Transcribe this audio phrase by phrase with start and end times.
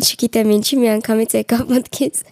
[0.00, 2.22] չգիտեմ ինչի մի անգամից եկավ մտքից.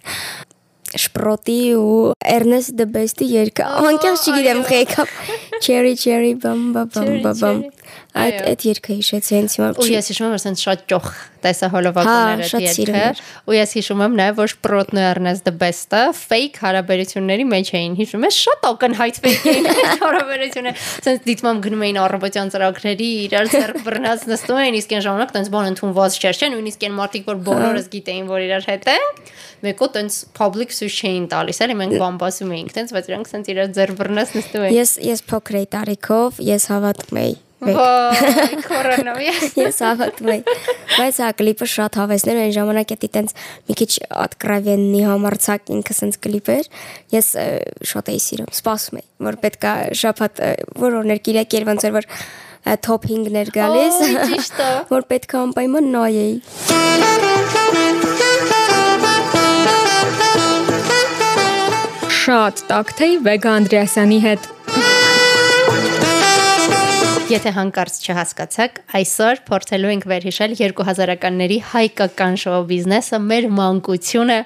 [1.01, 5.13] Շպրոտի ու Ernest the Best-ի երգը։ Անկեղծ չգիտեմ եկավ։
[5.61, 7.63] Cherry cherry bam bam bam bam։
[8.11, 11.05] Այդ այդ երգը հիշեցի հենց հիմա։ Ու ես հիշում եմ, որ ասենց շատ ճոխ
[11.45, 13.03] տեսահոլովակները երգը։
[13.47, 18.25] Ու ես հիշում եմ նաև որ ու Ernest the Best-ը fake հարաբերությունների մեջ էին։ Հիշում
[18.27, 19.69] ես շատ ակնհայտ fake էին
[20.03, 25.33] հարաբերությունները։ Ասենց դիտմամ գնում էին առավոտյան ծրագրերի, իրար ձեռք բռնած նստում էին, իսկ այն ժամանակ
[25.39, 29.07] տենց բան ընդունված չէր, չէ՞, նույնիսկ այն մարդիկ, որ բոլորս գիտեին, որ իրար հետ են,
[29.61, 33.69] մեկո տենց public սուշ չէին տալիս, էլի մենք բամբասում էինք, տենց, բայց իրանք տենց իրար
[33.77, 39.79] ձեռք բռնած նստում էին։ Ես ես փոքր փոքր էի տարիքով, ես հավատում էի կորոնավիրուս։ Ես
[39.85, 40.45] հավատում եմ։
[40.95, 43.33] Բայց հա կլիպը շատ հավեսներ այն ժամանակ էտի տենց
[43.67, 43.89] մի քիչ
[44.23, 46.69] откровенնի համարցակ ինքը սենց կլիպեր։
[47.13, 47.27] Ես
[47.91, 50.41] շատ էի սիրում, սպասում էի, որ պետքա շաբաթ
[50.81, 52.09] որ օրներ կիրակ էր ոնց որ
[52.87, 56.35] top 5-ներ գալիս։ Ճիշտ է։ Որ պետքա անպայման նայեի։
[62.21, 64.45] Շատ տակտեի Վեգա Անդրեասյանի հետ
[67.31, 74.39] Եթե հանկարծ չհասկացաք, այսօր փորձելու ենք վերհիշել 2000-ականների հայկական շոու բիզնեսը, մեր մանկությունը,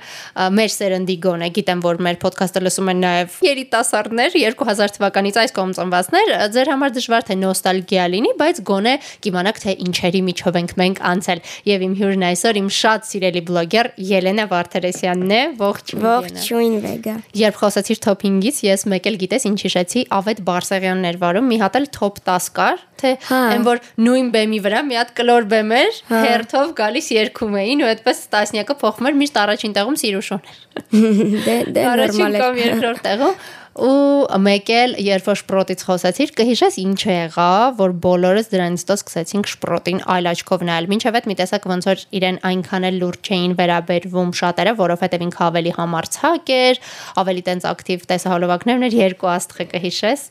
[0.54, 5.72] մեր սերնդի գոնը։ Գիտեմ, որ մեր ոդքասթը լսում են նաև երիտասարդներ, 2000 թվականից այս կողմ
[5.80, 8.94] ծնվածներ, ձեր համար դժվար թե նոստալգիա լինի, բայց գոնե
[9.26, 13.92] կիմանաք թե ինչերի միջով ենք մենք անցել։ Եվ իմ հյուրն այսօր իմ շատ սիրելի բլոգեր
[14.14, 20.06] Ելենա Վարդերեսյանն է, ողջույն։ Ողջույն Վեգա։ Երբ խոսացիր թոփինգից, ես մեկ էլ գիտես ինչ հիշեցի,
[20.20, 23.82] Ավետ Բարսեղյանն էր վարում, մի հատ էլ top 10 կար կար, թե հա։ այն որ
[24.06, 28.24] նույն բեմի վրա մի հատ կլոր բեմ էր, հա։ հերթով գալիս երգում էին ու այդպես
[28.36, 30.64] տասնյակը փոխում էր միշտ առաջին տեղում Սիրուշոն էր։
[31.46, 33.38] Դե դե նորմալ է։ Առաջին կամ երկրորդ տեղում
[33.76, 39.50] ու մեկ էլ երբ որ շպրոտից խոսացիր, կհիշես ինչ եղա, որ բոլորս դրանից հետո սկսեցինք
[39.52, 43.58] շպրոտին այլ աչքով նայել։ Մինչև այդ մի տեսակ ոնց որ իրեն այնքան էլ լուրջ չէին
[43.60, 46.82] վերաբերվում շատերը, որովհետև ինքը ավելի համարցակ էր,
[47.20, 50.28] ավելի տենց ակտիվ տեսահոլովակներ ուներ, երկու աստղը կհիշես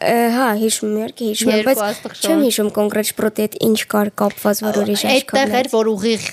[0.00, 4.62] հա հիշում եմ իհարկե հիշում եմ բայց չեմ հիշում կոնկրետ շպրոտի հետ ինչ կար կապված
[4.64, 6.24] որ ուրիշ աշխարհ այդտեղ էր որ ուղիղ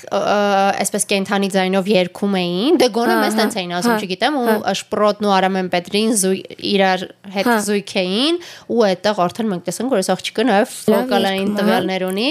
[0.82, 5.34] այսպես կենթանի ձայնով երգում էին դե գոնե մեզ տենց էին ասում չգիտեմ ու շպրոտն ու
[5.38, 6.14] Արամեն Պետրին
[6.72, 7.04] իրար
[7.36, 8.40] հետ զույգ էին
[8.72, 12.30] ու այդտեղ արդեն մենք տեսանք որ այս աղջիկը նաև վոկալային տվյալներ ունի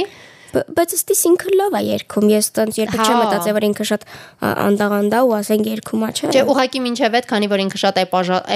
[0.54, 4.06] բայց ըստ ինքը լավ է երգում ես տենց երբեք չեմ մտածել որ ինքը շատ
[4.48, 8.00] անդաղանդա ու ասենք երգում է չէ չէ ուղակի մինչև այդ քանի որ ինքը շատ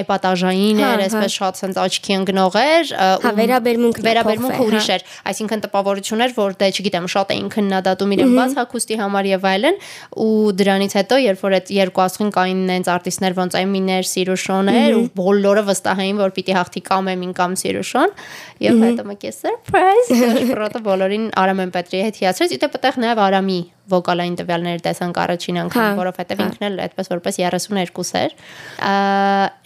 [0.02, 6.26] էպատաժային էր այսպես շատ սենց աչքի ընկնող էր հա վերաբերմունքը վերաբերմունքը ուրիշ էր այսինքն տպավորություն
[6.26, 9.80] էր որ դե չգիտեմ շատ էին քննադատում իրեն բաց հակոստի համար եւ այլն
[10.22, 10.30] ու
[10.62, 15.64] դրանից հետո երբ որ այդ երկու աստղին կային նենց արտիստներ ոնց Էմիներ, Սիրուշոներ ու բոլորը
[15.72, 18.16] վստահ էին որ պիտի հաղթի կամ Էմին կամ Սիրուշոն
[18.62, 23.60] եւ հետո մեկ է surprise շփրոտը բոլորին Արամեն Պետրի հետ հիացրեց, իդեպ այդտեղ նաև Արամի
[23.92, 28.36] վոկալային տվյալները տեսանք առաջին անգամ, հա, որովհետև հա։ ինքն էլ այդպես որպես 32 էր։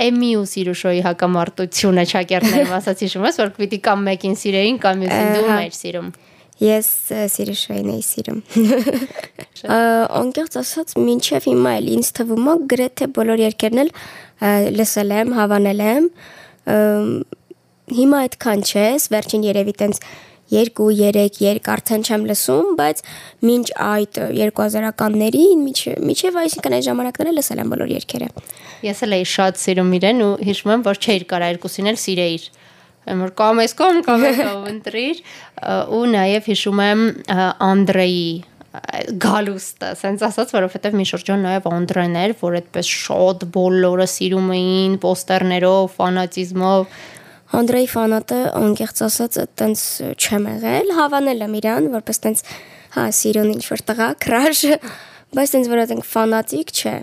[0.06, 5.46] Էմի ու Սիրուշոյի հակամարտությունը ճակերտներում ասացի շումս, որ պիտի կամ մեկին սիրեին, կամ մյուսին դու
[5.46, 6.10] հա։ մեր սիրում։
[6.56, 6.90] Ես
[7.36, 8.38] Սիրուշոյին էի սիրում։
[10.16, 13.92] Անկեղծ ասած, մինչև հիմա էլ ինձ թվում է գրեթե բոլոր երգերն էլ
[14.80, 16.08] լսել եմ, հավանել եմ։
[17.96, 20.00] Հիմա այդքան չէ, վերջին երևի տենց
[20.56, 23.02] 2-3 երկ արդեն չեմ լսում, բայց
[23.50, 28.30] մինչ այդ 2000-ականներին միջև այսինքն այդ ժամանակները լսել եմ բոլոր երգերը։
[28.86, 32.48] Ես էլ էի շատ սիրում իրեն ու հիշում եմ, որ չէր կարա երկուսին էլ սիրեիր
[33.06, 35.20] որ կամ ես կամ կամ կամ ընտրիր
[35.94, 37.04] ու նաև հիշում եմ
[37.66, 38.30] Անդրեի
[39.24, 44.98] գալուստը, ասենց ասած, որովհետև մի շրջան նաև Անդրեն էր, որ այդպես շատ բոլորը սիրում էին
[45.06, 46.98] պոստերներով, ֆանատիզմով
[47.56, 49.82] Անդրեի ֆանատը անկեղծ ասած տենց
[50.20, 52.42] չեմ եղել, հավանել եմ իրան, որպես տենց
[52.96, 54.64] հա սիրուն ինչ որ տղա, քրաշ,
[55.36, 56.96] բայց տենց որ այդենք ֆանատիկ չէ։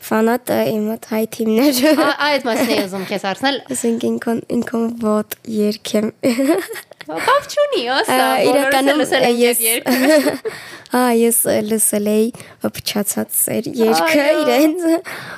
[0.00, 1.80] Ֆանատը իմ մոտ հայ թիմներ։
[2.30, 6.12] Այդ մասն է ուզում քեզ արցնել։ Ասենք ինքն ինքն ոտ երկեմ։
[7.10, 9.12] Բավ չունի, ասա, իրականում ես
[10.94, 11.36] Հա, ես
[11.68, 12.28] լսել էի
[12.76, 14.86] փչացած էր երգը իրենց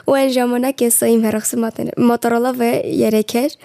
[0.09, 1.59] ու այն ժամանակ ես իմ հերոսի
[2.01, 3.57] Motorola V3 էր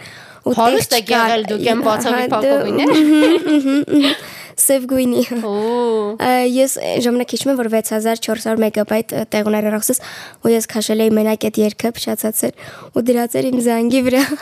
[0.58, 2.92] հարուստ եք եղել դուք եմ բացավի փակովիներ
[4.62, 5.24] սև գույնի։
[6.54, 6.76] Ես
[7.06, 10.02] ժամանակ հիշում եմ, որ 6400 մեգաբայթ տեղ ուներ ռախսս
[10.44, 12.66] ու ես քաշել էի մենակ այդ երգը փչացած էր
[12.98, 14.24] ու դրած էր իմ զանգի վրա։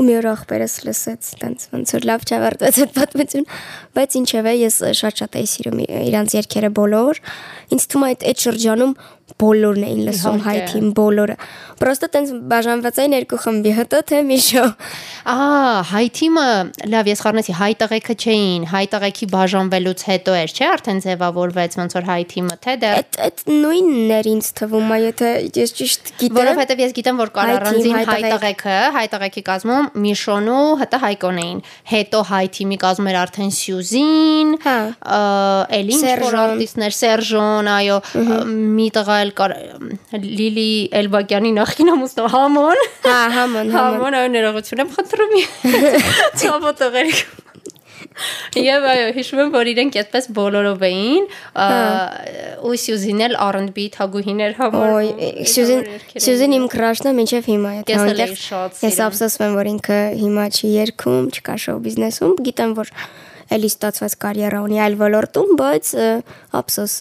[0.00, 3.46] Ու մի օր ախպերս լսեց, տենց ոնց որ լավ չավարտվեց այդ պատմություն,
[3.98, 7.20] բայց ինչևէ ես շատ-շատ էի սիրում իրանց երգերը բոլոր։
[7.74, 8.94] Ինձ թվում է այդ այդ շրջանում
[9.40, 11.36] բոլորն էին լսում Իհարկե։ հայթին բոլորը
[11.80, 14.64] պրոստը տենց բաժանված էին երկու խմբի հետո թե Միշո
[15.30, 15.50] Ահա,
[15.90, 16.46] հայ թիմը,
[16.92, 21.94] լավ, ես խառնեցի, հայ տղեկը չէին, հայ տղեկի բաժանվելուց հետո էր, չէ, արդեն ձևավորվեց ոնց
[21.96, 26.10] որ հայ թիմը, թե դեռ այդ այդ նույնն էր ինձ թվում է եթե ես ճիշտ
[26.20, 30.62] գիտեմ Որովհետև ես գիտեմ, որ կար առանձին հայ հայ տղեկ։ տղեկը, հայ տղեկի կազմում Միշոնու,
[30.80, 31.58] հետո Հայկոն էին։
[31.90, 34.76] Հետո հայ թիմի կազմում էր արդեն Սյուզին, Հա։
[35.80, 37.98] էլ ինչ որ Սերժոն։ արտիստներ, Սերժոն, այո,
[38.78, 39.56] մի տղա էլ կար
[40.20, 40.70] Լիլի
[41.00, 45.38] Էլբակյանի նախկին ամուսնու Համոն։ հա համոն համոն Համոն այո ներողություն եմ խնդրում։
[46.40, 47.49] Ցավո տղերք։
[48.58, 51.68] Եվ այո, հիշում եմ, որ իրենք այդպես բոլորով էին, ա,
[52.66, 55.10] ու Սյուզին էլ R&B թագուհիներ համար։ Ոյ,
[55.52, 55.84] Սյուզին
[56.16, 60.72] Սյուզին իմ քրաշն է մինչև հիմա էի շատ Ես ափսոսում եմ որ ինքը հիմա չի
[60.74, 62.92] երգում, չկա շոու բիզնեսում, գիտեմ որ
[63.50, 65.88] էլի ստացված կարիերա ունի այլ ոլորտում, բայց
[66.60, 66.92] ափսոս։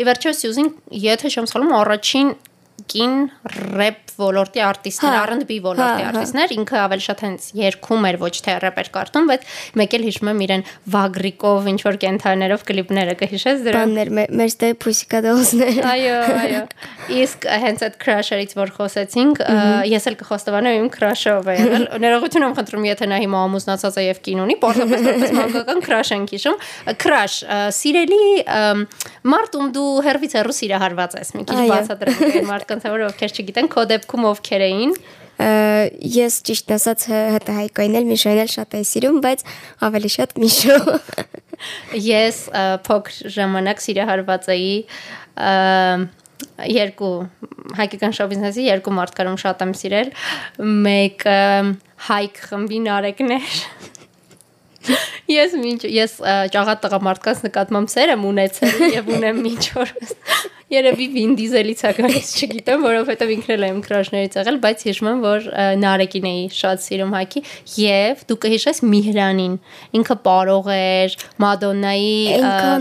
[0.00, 0.70] Ի վերջո Սյուզին,
[1.04, 2.30] եթե չեմ սխալվում, առաջին
[2.90, 3.14] կին
[3.80, 8.18] рэփ ոլորտի արտիստներ, հա, R&B հա, ոլորտի հա։ արտիստներ, ինքը ավելի շատ հենց երգում էր,
[8.20, 9.46] ոչ թե рэպեր կարտում, բայց
[9.80, 14.70] մեկ էլ հիշում եմ իրեն վագրիկով, ինչ որ կենթարներով կլիպները կհիշես դրա։ Բաններ մեր ստե
[14.84, 16.62] փուսիկա դոզներ։ Այո, այո։
[17.20, 19.42] Իսկ հենց այդ crush-երից որ խոսեցինք,
[19.90, 24.04] ես էլ կխոստովանեմ իմ crush-ով է եղել։ Ներողություն եմ խնդրում, եթե նա հիմա ամուսնացած է
[24.06, 26.58] եւ կին ունի, պարզապես որպես մանկական crush ենք հիշում։
[27.00, 27.38] Crush,
[27.80, 28.20] սիրելի
[29.30, 33.82] Մարտում դու հերվից հեռու սիրահարված ես, մի քիչ բացատրեմ այդ մարդ մարդկանց ովքեր չգիտեն, քո
[33.90, 34.92] դեպքում ովքեր էին։
[36.14, 39.44] Ես ճիշտ ասած հետը հայկային էլ Միշոն էլ շատ էի սիրում, բայց
[39.88, 40.76] ավելի շատ Միշո։
[42.20, 42.38] Ես
[42.86, 44.74] փոքր ժամանակ սիրահարված էի
[46.70, 47.14] երկու
[47.80, 50.12] հայկական շոու բիզնեսի երկու մարդկարում շատ եմ սիրել
[50.86, 51.40] մեկը
[52.10, 53.58] հայկ խմբի նարեկներ
[55.30, 56.14] Ես ինչ ես
[56.54, 59.92] ճաղատ տղամարդկանց նկատմամբ սեր եմ ունեցել եւ ունեմ ինչ որ
[60.70, 65.08] Երևի Վին Դիզելից է գալիս, չգիտեմ, որովհետև ինքն էլ է իմ քրաշներից եղել, բայց հիշում
[65.10, 65.48] եմ, որ
[65.80, 67.42] Նարեկին էի շատ սիրում հայքի
[67.80, 69.56] եւ դու կհիշես Միհրանին։
[70.00, 72.14] Ինքը պարող էր, Մադոննայի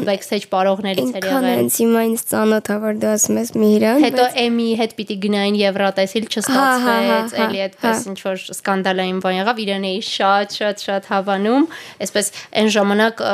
[0.09, 4.27] բեքսթեյջ պարողներից էր Ինքան եղել։ հիմա ինձ ծանոթ ա որ դու ասում ես Միրան, Հետո
[4.43, 9.35] Էմի հետ պիտի գնային Եվրատեսիլ Հա, հա, հա, չստացվեց, էլի այդպես ինչ որ սկանդալային բան
[9.39, 11.65] եղավ, իրեն էի շատ շատ շատ հավանում,
[12.05, 13.25] այսպես այն ժամանակ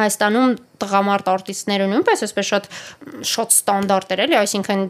[0.00, 2.68] Հայաստանում տղամարդ արտիստները նույնպես այսպես շատ
[3.30, 4.82] շատ ստանդարտ էր էլի, այսինքն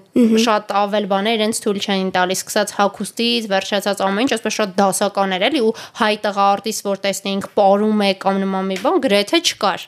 [0.44, 5.34] շատ ավել բաներ իրենց թույլ չէին տալիս, սկսած հակոստից, վերջացած ամեն ինչ, այսպես շատ դասական
[5.36, 9.40] էր էլի ու հայ տղա արտիստ որ տեսնեինք պարում է կամ նման մի բան, գրեթե
[9.50, 9.86] չկար։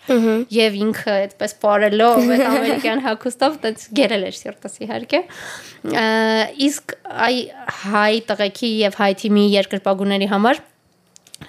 [0.56, 5.22] Եվ ինքը այդպես պարելով այդ ամերիկյան հակոստով այդպես գերել էր սիրտս իհարկե։
[6.69, 7.37] Իսկ այ
[7.93, 10.62] հայ տղեկի եւ հայ թիմի երկրպագուների համար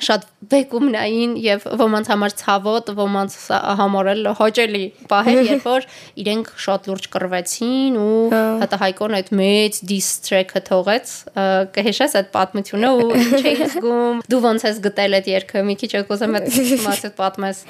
[0.04, 3.36] շատ բեկումնային եւ ոմանց համար ցավոտ, ոմանց
[3.80, 5.88] համար էլ հոճելի պահեր, երբ որ
[6.24, 9.80] իրենք շատ լուրջ կռվեցին ու հետո հայկոն այդ մեծ
[10.28, 11.48] track-ը թողեց, ը,
[11.78, 15.92] կհիշես այդ պատմությունը ու ինչ էի զգում։ Դու ոնց ես գտել այդ երգը, մի քիչ
[16.00, 17.66] եկոզեմ այդ մասը պատմես։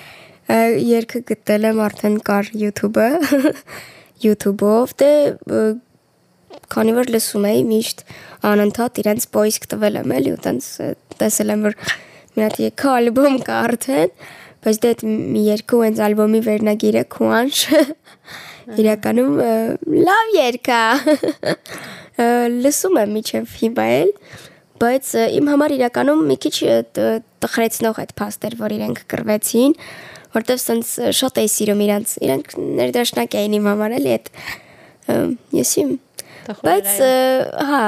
[0.93, 3.09] Երգը գտել եմ արդեն կար YouTube-ը
[4.27, 5.11] YouTube-ով դե
[6.73, 8.03] քանի որ լսում էի միշտ
[8.49, 10.67] անընդհատ իրենց poisk տվել եմ էլի ու տենց
[11.21, 11.77] տեսել եմ որ
[12.33, 14.15] մի հատ եկա ալբոմ կա արդեն
[14.63, 15.03] բայց դե այդ
[15.33, 17.59] մի երկու հենց ալբոմի վերնագիրը Quanch
[18.83, 19.33] իրականում
[20.07, 22.29] լավ երգ է
[22.63, 24.13] լսում եմ միջև հիմա էլ
[24.83, 26.55] բայց իմ համար իրականում մի քիչ
[27.43, 29.75] տխրեցնող այդ փաստեր որ իրենք կրվեցին
[30.33, 35.17] որտեվ սենց շատ էի սիրում իրանց իրանք ներդաշնակ էին իմ համար էլի այդ ը,
[35.59, 35.91] ես իմ
[36.43, 36.89] Տխուր էր, բայց
[37.69, 37.83] հա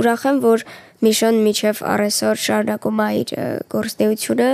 [0.00, 0.64] ուրախ եմ որ
[1.00, 3.30] Միշոն միջև առեսօր շարունակում է իր
[3.72, 4.48] գործնեությունը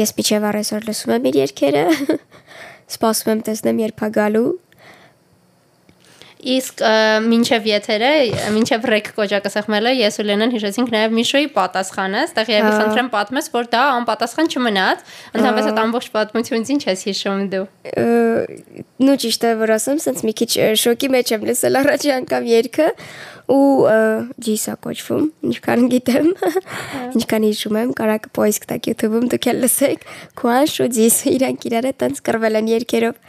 [0.00, 1.82] ես միջև առեսօր լսում եմ իր երգերը
[2.96, 4.48] սպասում եմ տեսնեմ երբ է գալու
[6.46, 6.82] Իսկ
[7.26, 8.10] մինչև եթերը,
[8.54, 13.08] մինչև ռեկ կոճակը սեղմելը, ես ու Լենան հիշեցինք նաև Միշոյի պատասխանը, այստեղ եւի Հա։ խնդրեմ
[13.16, 17.64] պատմես, որ դա անպատասխան չմնաց։ Ընդհանրապես այդ ամբողջ պատմությունից ինչ ես հիշում դու։
[19.06, 20.52] նու ճիշտ է որ ասեմ, սենց մի քիչ
[20.86, 22.86] շոկի մեջ եմ լսել առաջի անգամ երգը
[23.52, 23.66] ու
[24.42, 26.30] ջիսա կոչվում, ինչքան գիտեմ,
[27.18, 30.06] ինչքան հիշում եմ, կարակ poisk տակ YouTube-ում դուք էլ լսեք,
[30.40, 33.20] Quanch ու ջիս իրանք իրար հետ տենց կրվել են երգերով։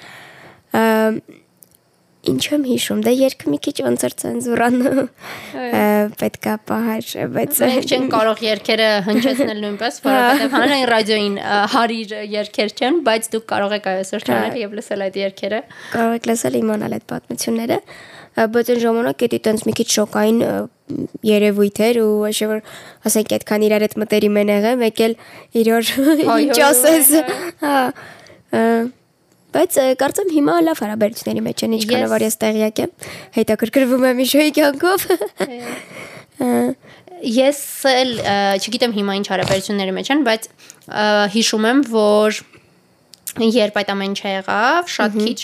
[2.28, 4.76] Ինչ եմ հիշում, դե երգը մի քիչ ոնց էր ցենզուրան
[6.22, 7.08] պետքա պահար,
[7.38, 11.40] բայց Մենք չենք կարող երկերը հնչեցնել նույնպես, որովհետև հանրային ռադիոյին
[11.78, 15.64] հարիր երկեր չեն, բայց դուք կարող եք այսօր ճանել եւ լսել այդ երկերը։
[15.96, 17.82] կարող եք լսել իմանալ այդ պատմությունները
[18.38, 20.42] բայց այն ժամանակ էդի տենց մի քիչ շոկային
[21.26, 22.60] երևույթ էր ու ոչ որ
[23.10, 25.16] ասենք այդքան իրար հետ մտերիմ են եղել մեկ էլ
[25.64, 25.90] իրոր
[26.46, 27.10] ինչ ասես
[27.64, 27.76] հա
[29.56, 32.92] Բայց կարծեմ հիմա լավ հարաբերությունների մեջ են, ինչքան Ես- որ ես տեղյակ եմ։
[33.38, 35.06] Հետաքրքրվում եմ Միշոյի կյանքով։
[37.38, 38.12] Ես էլ
[38.62, 40.44] չգիտեմ հիմա ինչ հարաբերությունների մեջ են, բայց
[41.34, 42.42] հիշում եմ, որ
[43.38, 45.42] երբ այդ ամեն ինչը եղավ, շատ քիչ,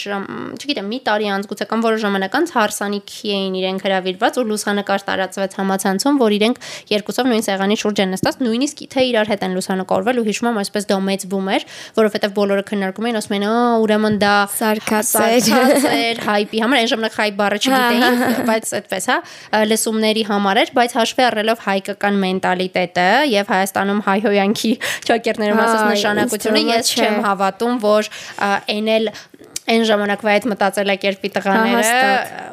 [0.57, 5.05] չգիտեմ, մի տարի անց գուցե կամ որոշ ժամանակ անց հարսանիքի էին իրենք հravirված ու լուսանկար
[5.09, 6.61] տարածվեց համացանցում, որ իրենք
[6.93, 10.59] երկուսով նույն սեղանի շուրջ են նստած, նույնիսկ թե իրար հետ են լուսանկարվել ու հիշում եմ
[10.63, 11.65] այսպես դա մեծ բում էր,
[11.97, 16.81] որովհետև բոլորը քննարկում էին, ասում էին, «Ա, ուրեմն դա Սարկած էր»։ սարկած էր հայպի համար,
[16.83, 19.17] այն ժամանակ հայ բառը չգիտեին, բայց այդպես հա,
[19.69, 24.71] լսումների համար էր, բայց հաշվի առնելով հայկական մենտալիտետը եւ Հայաստանում հայհոյանքի
[25.09, 29.11] ճակերտները մասած Այ, նշանակությունը ես չեմ հավատում, որ այն էլ
[29.63, 31.91] այն ժամանակվա այդ մտածելակերպի տղաները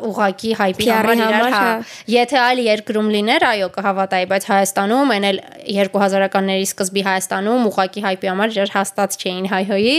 [0.06, 1.72] ուղակի հայպի համար իրար հա հա։
[2.14, 5.42] եթե այլ երկրում լիներ այո կհավատայի բայց Հայաստանում այն էլ
[5.90, 9.96] 2000-ականների սկզբի Հայաստանում ուղակի հայպի համար իրար հաստատ չէին հայհոյի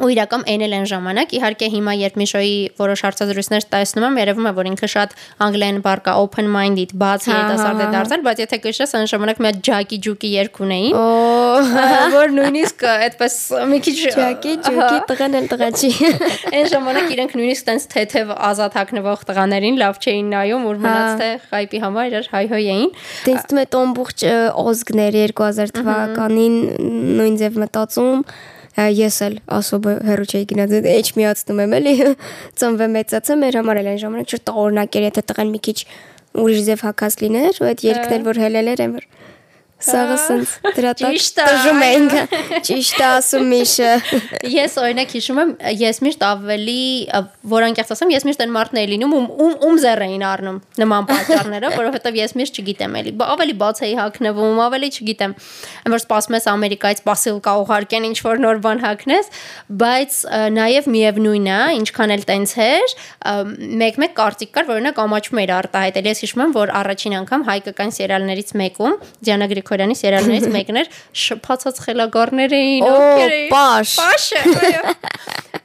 [0.00, 4.50] ու իրական այն էլ այն ժամանակ իհարկե հիմա երբ Միշոյի որոշ հարցազրույցներ տեսնում եմ երևում
[4.50, 5.16] է որ ինքը շատ
[5.46, 9.50] անգլերեն բառ կա open minded բաց երիտասարդ է դարձել բայց եթե կհիշես այն ժամանակ մի
[9.50, 11.00] հատ ջակի ջուկի երկ ունեին
[12.14, 13.36] որ նույնիսկ այդպես
[13.70, 15.90] մի քիչ ճակի, ճուկի, տղան էլ տղա չի։
[16.56, 21.30] Այն ժամանակ իրենք նույնիսկ տենց թեթև ազատ հակնվող տղաներին լավ չէին նայում, որ մնաց թե
[21.50, 22.94] հայպի համար իրար հայհոյ էին։
[23.26, 24.24] Դες դու մե տոմբուղջ
[24.64, 26.56] օզգներ 2000 թվականին
[27.20, 28.24] նույն ձև մտածում
[28.78, 31.94] ես էլ ասոբը հերո չէի գնաց էջ միացնում եմ էլի
[32.60, 35.78] ծնվե մեծացա մեր համար էլ այն ժամանակ չէր տողորնակ էր եթե տղան մի քիչ
[36.40, 39.08] ուրիշ ձև հակած լիներ ու այդ երկներ որ հելել էր եմ որ
[39.80, 42.16] Սաղը սենց դրա տակ տժում ենք
[42.68, 43.90] ճիշտ է ասում միշը
[44.60, 46.82] Ես օրինակ հիշում եմ, ես միշտ ավելի,
[47.52, 50.58] որ անկեղծ ասեմ, ես միշտ այն մարդն էի լինում, ում ում, ում զեր էին առնում
[50.80, 55.34] նման պատճառները, որովհետև ես միշտ չգիտեմ էլի, ավելի բաց էի հակնվում, ավելի չգիտեմ,
[55.80, 59.30] այն որ սպասում ես Ամերիկայից պասիլկա ուղարկեն ինչ որ նոր բան հակնես,
[59.80, 60.18] բայց
[60.60, 62.94] նաև միևնույն է, ինչքան էլ տենց էր,
[63.80, 67.94] մեկ-մեկ կարծիք կար, որ օրինակ ամաչում էր արտահայտել։ Ես հիշում եմ, որ առաջին անգամ հայկական
[67.96, 68.96] սերիալներից մեկում
[69.28, 70.88] Դիանա Գրիգորյանի սերիալներից մեկն էր
[71.22, 74.94] շփացած խելագարներ էին, ովքեր էին պաշ։ Պաշը, այո։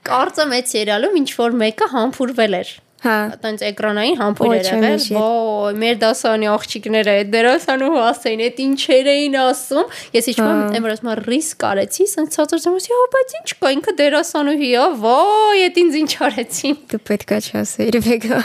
[0.06, 2.74] Կարծեմ այդ սերիալում ինչ որ մեկը համբուրվել էր։
[3.06, 9.10] հա Այտենց էկրանային համբույր էր եղել։ Ոյ, մեր դասանի աղջիկները այդ դերասանու ասեին, այդ ինչեր
[9.16, 13.06] էին ասում։ Ես իջում եմ, Հա։ որ ասում եմ ռիսկ արեցի, ասենց ցածրում ասի, հա,
[13.16, 18.40] բայց ինչ կա, ինքը դերասանուհի է, ոյ, այդ ինձ ինչ արեցին։ դու պետքա չասեիր վեգա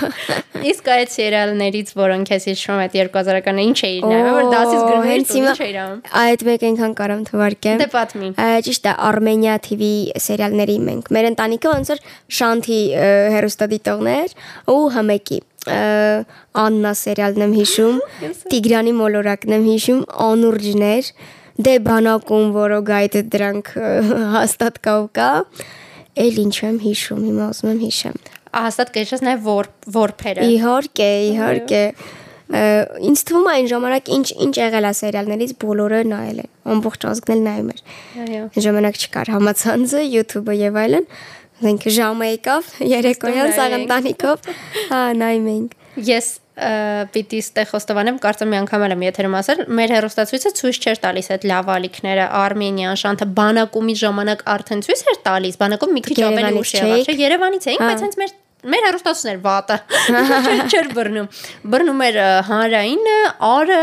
[0.61, 4.99] Իսկ այդ սերիալներից, որոնք ես հիշում եմ, այդ 2000-ականը ինչ էի նայում, որ դասից էր
[5.01, 8.29] հիմա ինչ էի անում։ այդ մեկ այնքան կարամ թվարկեմ Դե պատմի։
[8.67, 9.89] Ճիշտ է, Armenia TV
[10.21, 12.03] սերիալների մենք։ Մեր ընտանիքը ոնց որ
[12.41, 12.81] Շանթի
[13.37, 14.37] հերոստադիտողներ
[14.71, 17.97] ու հմեկի Աննա սերիալն եմ հիշում,
[18.49, 21.11] Տիգրանի մոլորակն եմ հիշում, Անուրջներ,
[21.61, 23.73] դե բանակում որոգայդ դրանք
[24.37, 25.29] հաստատ կավ կա։
[26.25, 28.17] Էլ ինչ եմ հիշում, հիմա ուզում եմ հիշեմ։
[28.51, 29.69] Հաստատ կհիշես նաև որ
[30.01, 31.83] որփերը։ Իհարկե, իհարկե։
[32.51, 37.35] Ինձ թվում է այն ժամանակ ինչ ինչ եղել է սերիալներից բոլորը նայել են։ Ամբողջ ազգն
[37.37, 37.83] էլ նայում էր։
[38.25, 41.07] Այո։ ժամանակ չկար համացանցը, YouTube-ը եւ այլն։
[41.61, 44.49] Մենք ժամը եկավ երեկոյան սաղ ընտանիքով,
[44.91, 45.77] հա, նայում ենք։
[46.11, 46.29] Ես
[47.15, 51.47] պիտի ստե խոստովանեմ, կարծեմ մի անգամ եմ եթերում ասել, մեր հերոստացույցը ցույց չէր տալիս այդ
[51.51, 56.75] լավ ալիքները, Արմենիան, Շանթը բանակումի ժամանակ արդեն ցույց էր տալիս, բանակում մի քիչ ավելի ուշ
[56.77, 58.37] եղավ, չէ, Երևանից էինք, Հա։ բայց հենց մեր
[58.71, 59.77] մեր հերոստացույցն էր վատը։
[60.71, 61.29] Չէր- բռնում։
[61.73, 62.17] Բռնում էր
[62.51, 63.17] հանրայինը,
[63.51, 63.79] արը,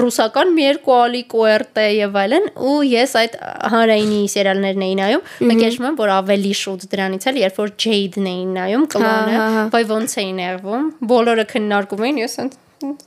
[0.00, 3.36] ռուսական մի երկու ալիք ORT եւ այլն, ու ես այդ
[3.76, 8.30] հանրայինի սերիալներն էի նայում, մեկ հիշում եմ, որ ավելի շուտ դրանից էլ, երբ որ Jade-ն
[8.32, 12.58] էին նայում, կլոնը, հա, հա։ Վայ ոնց էին եղվում։ Բոլորը քննարկում էին, ես ընդ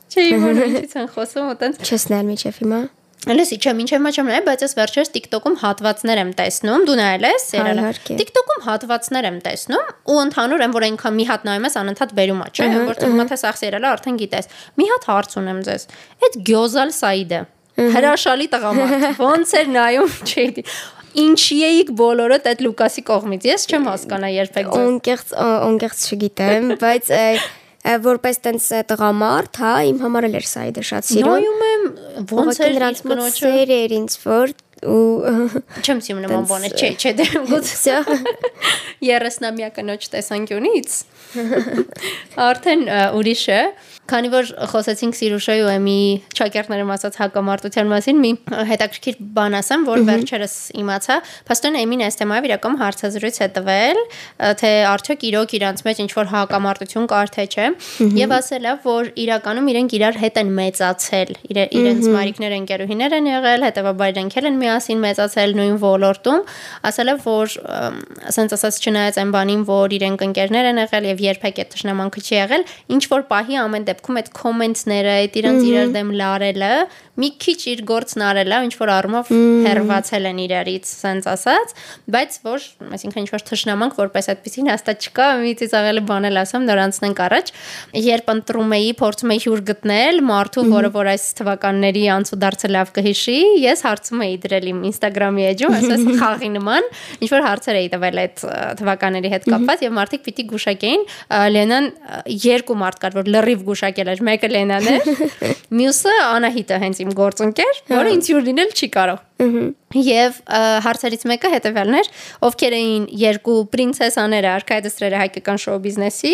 [0.10, 2.80] չէի որ ինչից են խոսում, ու տենց Չես նայել միջև հիմա։
[3.28, 7.46] Լսի, չէ, ինչեւ մաչամ նայ, բայց ես վերջերս TikTok-ում հատվածներ եմ տեսնում, դու նայել ես
[7.60, 12.14] իհարկե։ TikTok-ում հատվածներ եմ տեսնում ու ընդհանուր եմ, որ այնքան մի հատ նայում ես, անընդհատ
[12.20, 14.50] բերում է, չէ, որտեղ հիմա թե սա սերիալը արդեն գիտես։
[14.80, 15.86] Մի հատ հարց ունեմ ձեզ։
[16.30, 17.42] Այդ Գյոզալ Սաիդը
[18.00, 20.66] հրաշալի տղամարդ։ Ոնց էր նայում, չէի։
[21.20, 27.10] Ինչի էիք բոլորը այդ Լուկասի կողմից։ Ես չեմ հասկանա երբեք ձեզ։ Ոնկեղծ ոնկեղծ չգիտեմ, բայց
[28.04, 31.62] որպես տենց տղամարդ, հա, իմ համար էլ էր սայդը շատ սիրուն։ Նայում
[32.32, 35.32] ոնց էր նրանց մոտ սեր էր ինձ որ ու
[35.84, 37.96] չեմ ցիմ նման բանը չէ չէ դե գուցե
[39.03, 40.96] 30-ամյա կնոջ տեսանկյունից
[42.48, 42.86] արդեն
[43.20, 43.62] ուրիշ է
[44.10, 45.98] Քանի որ խոսեցինք Սիրուշոյի ու Էմի
[46.34, 48.32] ճակերտներում ասած հակամարտության մասին, մի
[48.70, 51.18] հետաքրքիր բան ասեմ, որ վերջերս իմացա,
[51.50, 54.00] փաստորեն Էմին այս թեմայով իրական հարցազրույց է տվել,
[54.62, 57.68] թե արդյոք իրոք իրանց մեջ ինչ որ հակամարտություն կար թե չէ,
[58.18, 63.68] եւ ասել է, որ իրականում իրենք իրար հետ են մեծացել, իրենց մարիկներ ընկերուհիներ են եղել,
[63.70, 66.44] հետեւաբար իրենք են միասին մեծացել նույն ոլորտում,
[66.89, 67.56] ասել է, որ
[68.30, 72.36] ասենց ասած չնայած այն բանին, որ իրենք ընկերներ են եղել եւ երբեք այդ ճշնամանքը չի
[72.39, 72.63] եղել,
[72.96, 76.72] ինչ որ պահի ամեն դեպքում այդ կոմենտները, այդ իրանց իրար դեմ լարելը
[77.20, 79.32] մի քիչ իր գործն արել է, ինչ որ առումով
[79.66, 81.74] հերվածել են իրարից, սենց ասած,
[82.16, 86.68] բայց որ, այսինքն ինչ որ թշնամանք որպես այդպեսին հաստատ չկա, մի ծիծաղելի բան էլ ասեմ,
[86.70, 87.52] նորանցնենք առաջ,
[88.10, 92.94] երբ ընտրում էի, փորձում էի հյուր գտնել մարդու, որը որ այս թվականների անցու դարձը լավ
[93.00, 97.90] կհիշի, ես հարցում էի դրել իմ Instagram-ի էջում, այսպես խաղի նման, ինչ որ հարցեր էի
[97.94, 98.44] տվել այդ
[98.80, 101.06] թվականների հետ կապված եւ մարդիկ պիտի գուշակեին,
[101.50, 101.90] Լենան
[102.30, 105.10] երկու մարդ կար, որ լրիվ գուշակել էր, մեկը Լենան էր,
[105.80, 109.20] մյուսը Անահիտը հենց իմ գործընկեր, որը ինձ հյուր լինել չի կարող։
[110.00, 110.39] Եվ
[110.86, 112.10] հարցերից մեկը հետևյալն էր,
[112.50, 116.34] ովքեր էին երկու պրինցեսաները, արքայդեսրերը հայկական շոու բիզնեսի,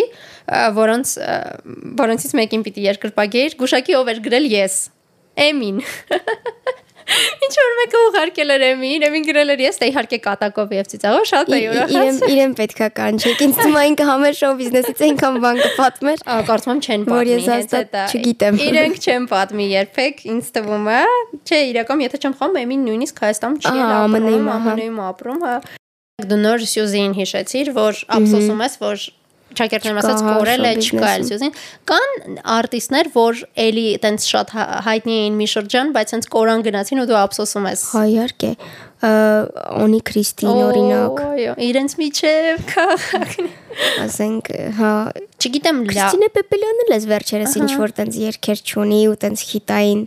[0.80, 1.14] որոնց
[2.02, 4.80] որոնցից մեկին պիտի երկրպագեիր, գուշակի ով էր գրել ես։
[5.46, 5.80] Էմին։
[7.06, 11.26] Ինչ որ մեկը ուղարկել էր Էմին, Էմին գրել էր ես, դե իհարկե կատակով եւ ծիծաղով
[11.30, 15.38] շատ է ուրախացել։ Իրեն իրեն պետքա կանչեք։ Ինձ թվում է ինքը համեր շոու բիզնեսից այնքան
[15.46, 20.90] բան կպատմեր։ Կարծում եմ չեն պատմի։ ես հաստատ չգիտեմ։ Իրենք չեն պատմի երբեք, ինձ թվում
[20.96, 21.00] է։
[21.46, 25.56] Չէ, իրական եթե չեմ խոմ, Էմին նույնիսկ Հայաստանում չի ապրում, ԱՄՆ-ում ապրում, հա։
[26.16, 29.02] Դու նոր Սյուզին հիշեցիր, որ ափսոսում ես, որ
[29.54, 31.52] ճակերտներում ասած կորել է չկա էլ Սյուզին
[31.90, 34.52] կան արտիստներ որ էլի տենց շատ
[34.86, 38.50] հայտնի էին մի շրջան բայց հենց կորան գնացին ու դու ափսոսում ես հա իհարկե
[39.06, 43.50] Օնի Քրիստին օրինակ այո իրենց միջև քաղաքն
[44.06, 44.48] ասենք
[44.78, 44.92] հա
[45.36, 50.00] չգիտեմ լա Քրիստինե Պեպելյանն էլ էս վերջերս ինչ որ տենց երկեր չունի ու տենց հիտային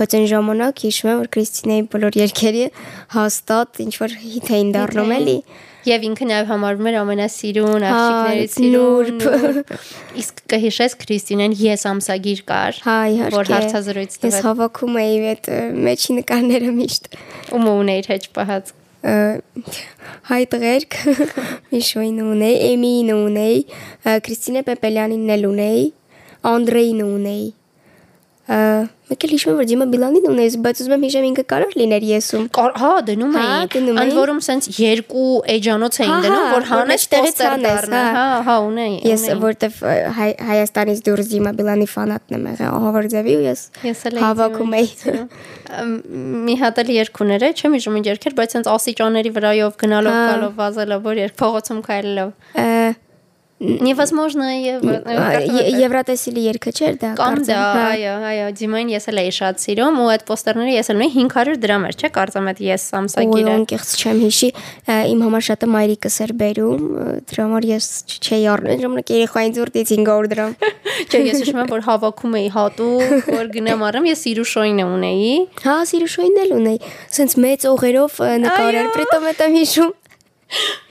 [0.00, 2.66] բայց այն ժամանակ հիշում եմ որ Քրիստինեի բոլոր երկերը
[3.14, 5.38] հաստատ ինչ որ հիթ էին դառնում էլի
[5.84, 9.18] Եվ ինքը նաև համարվում էր ամենասիրուն աղջիկներից սիրուն։
[10.22, 12.78] Իսկ կհիշես Քրիստինեն ես ամսագիր կար,
[13.34, 15.50] որ հարցազրույց տվեց։ Ես հավաքում էի այդ
[15.88, 17.10] մեջի նկարները միշտ։
[17.58, 18.72] Ում ունեիր հեչ պահած
[19.04, 20.94] հայ տղերք
[21.74, 23.58] Միշոին ունեի, Էմիին ունեի,
[24.24, 25.82] Քրիստինե Պեպելյանին էլ ունեի,
[26.54, 27.44] Անդրեին ունեի
[29.04, 32.04] Մեկ էլ հիշում եմ որ Դիմա Բիլանին ունես, բայց ուզում եմ հիշեմ ինքը կարող լիներ
[32.08, 32.44] եսում։
[32.80, 38.24] Հա, դնում էին։ Ընդ որում սենց երկու էջանոց էին դնում, որ հանես տեղից դառնա։ Հա,
[38.48, 39.76] հա, ունեի։ Ես որտեվ
[40.48, 43.60] Հայաստանից դուրս Դիմա Բիլանի ֆանատն եմ եղել, ահավարձեվի ու ես
[44.24, 44.88] հավաքում էի։
[46.48, 50.52] Մի հատ էլ երկուներ է, չեմ հիշում ինչ երկեր, բայց սենց ասիճաների վրայով գնալով, գալով,
[50.64, 52.30] վազելով, որ երբ փողոցում քայլելով։
[53.63, 57.57] Невозможно Եվրատեսիլի երգը չէր դա Կամ դա,
[57.89, 61.59] այո, այո, Դիմային ես էլ էի շատ սիրում ու այդ պոստերները ես էլ ունեի 500
[61.65, 64.49] դրամ էր, չէ՞, կարծեմ այդ ես ամսագիրը։ Ու անկեղծ չեմ հիշի,
[65.11, 66.87] իմ համար շատը մայրիկս էր բերում,
[67.27, 70.55] դրա համար ես չէի առնել, ժամանակ երեխային զուրտից 500 դրամ։
[71.09, 75.31] Չէ, ես հիշում եմ, որ հավաքում էի հատուկ, որ գնամ առամ, ես Սիրուշոյին ունեի։
[75.67, 76.79] Հա, Սիրուշոյին էլ ունեի։
[77.19, 79.97] Սենց մեծ օղերով նկարել, պրիտոմ եմ հիշում։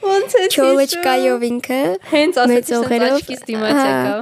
[0.04, 1.82] Ոնց է Չոլեչկայով ինքը
[2.14, 4.22] հենց ասեցի աչքից դիմաց եկա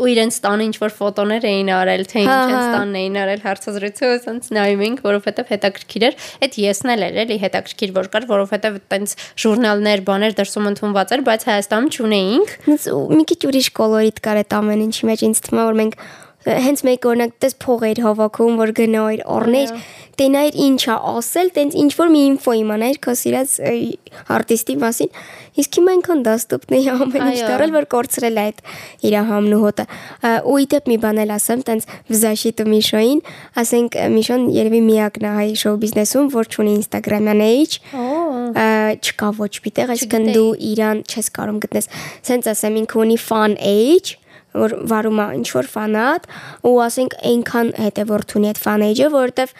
[0.00, 4.08] ու իրենց տանը ինչ որ ֆոտոներ էին արել, թե ինչ են տանն էին արել հարցազրույցը,
[4.16, 8.78] ասենց նայում ենք, որովհետև հետաքրքիր էր։ Այդ եսն էլ էր, էլի հետաքրքիր որ կար, որովհետև
[8.80, 12.56] այտենց ժուրնալներ, բաներ դրսում ընդունված էր, բայց Հայաստանում չունեինք։
[13.12, 15.98] Մի քիչ ուրիշ կոլորիտ կար այդ ամեն ինչի մեջ, ինձ թվում է որ մենք
[16.46, 19.74] հենց մեկ օրինակ դες փողեր հավաքում, որ գնայր, առներ,
[20.18, 23.54] տենայր ինչա ասել, տենց ինչ որ մի ինֆո իմանայր քո սիրած
[24.36, 25.12] արտիստի մասին։
[25.62, 28.60] Իսկ հիմա այնքան դաստուպն է ամեն ինչ դարել, որ կորցրել է այդ
[29.08, 29.86] իր համն ու հոտը։
[30.52, 33.20] Ու իդեպ մի բան էլ ասեմ, տենց վզաշիտը Միշոին,
[33.62, 37.78] ասենք Միշոն երևի միակն է հայ շոու բիզնեսում, որ ունի Instagram-յան page։
[39.02, 41.88] Չկա ոչ մի տեղ, այսինքն դու իրան չես կարող գտնես։
[42.28, 44.16] Սենց ասեմ, ինքը ունի fan age
[44.56, 46.26] որ վարում է ինչ որ ֆանատ
[46.68, 49.54] ու ասենք այնքան հետևորդ ունի այդ ֆանեջը, որովհետև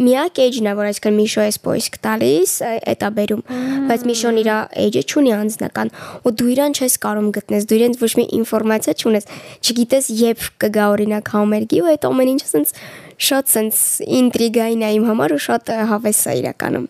[0.00, 2.54] միակ էջն է, որ այսքան Միշո էս պոիսկ տալիս,
[2.94, 3.42] էտա բերում,
[3.90, 4.50] բայց Միշոն իր
[4.86, 5.92] էջը չունի անձնական
[6.26, 10.86] ու դու իրան չես կարող գտնես, դու իրենց ոչ մի ինֆորմացիա չունես, չգիտես երբ կգա
[10.94, 12.74] օրինակ համերգի ու այդ ամեն ինչը սենց
[13.20, 13.80] շատ սենց
[14.20, 16.86] ինտրիգային է իմ համար ու շատ հավես է իրականում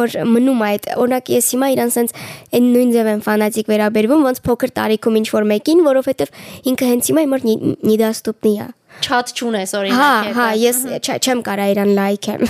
[0.00, 2.16] որ մնում է այդ օրինակ ես հիմա իրան սենց
[2.56, 6.34] այն նույն ձև եմ ֆանատիկ վերաբերվում ոնց փոքր տարիքում ինչ որ մեկին որովհետև
[6.72, 7.46] ինքը հենց հիմա իմար
[7.90, 10.78] նիդաստուպնի է չաթ չունես օրինակ Հա, հա, ես
[11.20, 12.44] չեմ կարա իրան լայքեմ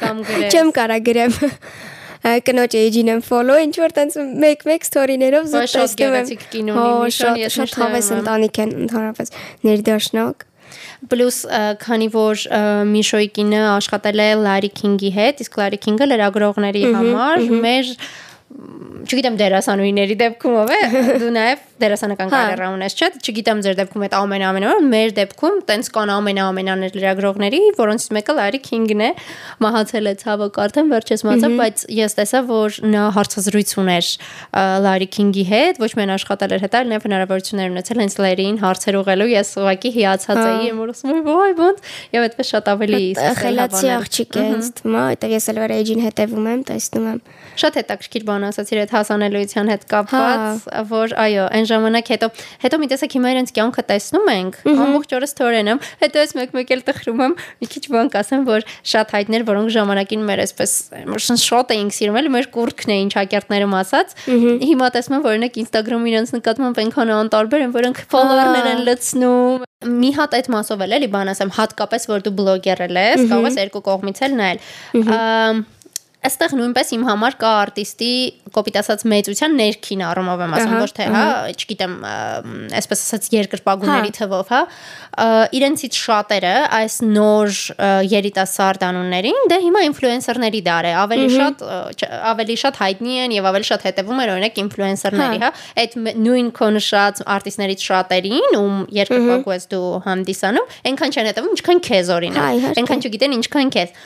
[0.00, 1.36] կամ գրեմ Չեմ կարա գրեմ
[2.24, 6.74] կնոջ էջին եմ ֆոլո ինչ որ տենց մեկ-մեկ սթորիներով զուտ տեսնում եմ։ Շատ գեղեցիկ կինո
[6.74, 9.34] ունի, Միշան ես շատ հավես ընտանիք են ընդհանրապես
[9.68, 10.46] ներդաշնակ
[11.10, 11.38] Պլյուս
[11.82, 12.44] քանի որ
[12.90, 17.90] Միշոյի կինը աշխատել է Լարի Քինգի հետ, իսկ Լարի Քինգը լրագրողների համար մեր
[18.54, 20.78] չգիտեմ դերասանուհիների դեպքում ով է
[21.22, 25.88] դու նաև դերասանական կարիերա ունես չէ չգիտեմ ձեր դեպքում այդ ամեն ամենը մեր դեպքում տենց
[25.96, 29.10] կան ամեն ամենաներ լրագրողների որոնցից մեկը Լարի Քինգն է
[29.64, 34.10] մահացել է ցավոք արդեն վերջես մահացավ բայց ես տեսա որ նա հարցազրույց ուներ
[34.86, 38.98] Լարի Քինգի հետ ոչ միայն աշխատել էր հետ այլ նաև հնարավորություններ ունեցել հենց Լարիին հարցեր
[39.02, 43.02] ուղղելու ես ուղղակի հիացած էի եմ որ ասում եմ ոայ ոնց եւ այդպես շատ ավելի
[43.42, 47.20] խելացի աղջիկ է ինձ թվում է այդտեղ ես էլ վրա էջին հետևում եմ տեսնում եմ
[47.62, 52.28] շատ հետաքրքիր բան ասացիր այդ հասանելիության հետ կապված որ այո այն ժամանակ հետո
[52.64, 56.74] հետո մի տեսակ հիմա իրենց կյանքը տեսնում ենք ամբողջ օրը ստորեն եմ հետո ես մեկ-մեկ
[56.74, 60.74] էլ տխրում եմ մի քիչ բան կասեմ որ շատ հայտներ որոնք ժամանակին մեր այսպես
[61.44, 64.16] շատ էինք սիրում էլ մեր կուրքն էին ճակերտներում ասած
[64.64, 69.64] հիմա տեսնում եմ որ օրինակ Instagram-ում իրենց նկատմամբ այնքան անտարբեր են որոնք follower-ներ են լցնում
[69.84, 73.58] մի հատ այդ մասով էլ էլի բան ասեմ հատկապես որ դու բլոգեր ես կարող ես
[73.64, 75.64] երկու կողմից էլ նայել
[76.24, 78.12] Այստեղ նույնպես իմ համար կա արտիստի
[78.54, 81.96] կոպիտ ասած մեծության ներքին առումով եմ ասում, ոչ թե, հա, չգիտեմ,
[82.80, 84.60] այսպես ասած երկրպագուների հա։ թվով, հա,
[85.58, 87.58] իրենցից շատերը այս նոր
[88.14, 91.64] երիտասարդ անուններին դե հիմա ինֆլուենսերների դար է, ավելի շատ
[92.32, 95.52] ավելի շատ հայտնի են եւ ավելի շատ հետևում են օրինակ ինֆլուենսերների, հա,
[95.84, 102.12] այդ նույն կոնշած արտիստներից շատերին, ում երկրպագու ես դու հանդիսանում, այնքան չեն հետևում, ինչքան քեզ
[102.14, 103.98] օրինակ, այնքան չգիտեն ինչքան քեզ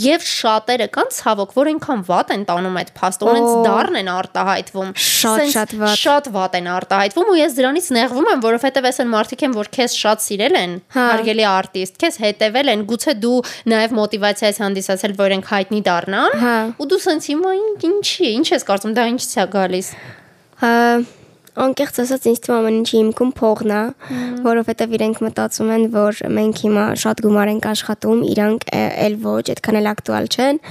[0.00, 4.90] եւ շատերը կան ցավոք, որ այնքան վատ են տանում այդ փաստը, ունենց դառն են արտահայտվում։
[5.06, 9.12] Շատ շատ վատ։ Շատ վատ են արտահայտվում ու ես դրանից նեղվում եմ, որովհետեւ այս են
[9.14, 13.38] մարդիկ են, որ քեզ շատ սիրել են, հա։ հարգելի արտիստ, քեզ հետևել են, գուցե դու
[13.74, 17.54] նաեւ մոտիվացիա ես հանդիսացել, որ ենք հայտնի դառնան, հա։ ու դու սենց հիմա
[17.90, 19.96] ինչի, ինչ ես կարծում, դա ինչից է գալիս։
[20.60, 20.76] Հա
[21.64, 23.80] անկեղծ ասած ինձ թվում ամեն ինչի հիմքում փողն է,
[24.46, 29.80] որովհետև իրենք մտածում են, որ մենք հիմա շատ գումար ենք աշխատում, իրանք էլ ոչ, այդքան
[29.80, 30.62] էլ ակտուալ չեն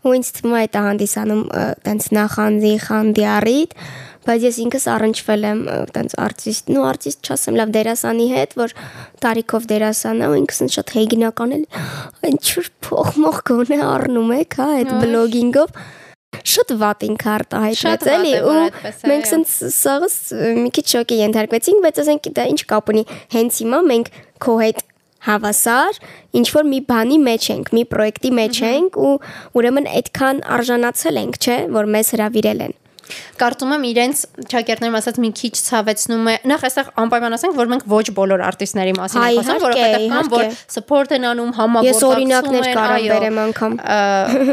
[0.00, 1.42] ու ինձ թվում է դա հանդիսանում
[1.84, 3.74] տենց նախանձի, խանդի առիթ,
[4.24, 5.60] բայց ես ինքս առնչվել եմ
[5.96, 8.74] տենց արտիստ, նու արտիստ չասեմ, լավ դերասանի հետ, որ
[9.24, 11.64] տարիքով դերասան է ու ինքս շատ հեգինական էլ
[12.30, 15.80] ինչ որ փող մող գոնե առնում եք, հա, այդ բլոգինգով
[16.50, 18.58] շատ վատ ինք արտահայտվեց էլի ու
[19.10, 20.16] մենք սենց սաղս
[20.60, 24.12] մի քիչ շոկի ենթարկվեցինք, բայց ասենք դա ինչ կապ ունի։ Հենց հիմա մենք
[24.46, 24.84] քո հետ
[25.26, 25.98] հավասար
[26.40, 29.14] ինչ որ մի բանի մեջ ենք, մի պրոյեկտի մեջ ենք ու
[29.60, 32.78] ուրեմն այդքան արժանացել ենք, չէ, որ մեզ հravirել են
[33.40, 34.22] կարծում եմ իրենց
[34.54, 38.94] ճակերտներում ասած մի քիչ ցավեցնում է նախ այստեղ անպայման ասենք որ մենք ոչ բոլոր արտիստների
[39.00, 43.76] մասին ենք խոսում որովհետև կան որ support են անում համագործակցում ես օրինակներ կարամ բերեմ անգամ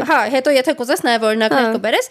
[0.08, 2.10] հա հետո եթե կուզես նաև օրինակներ հա։ կբերես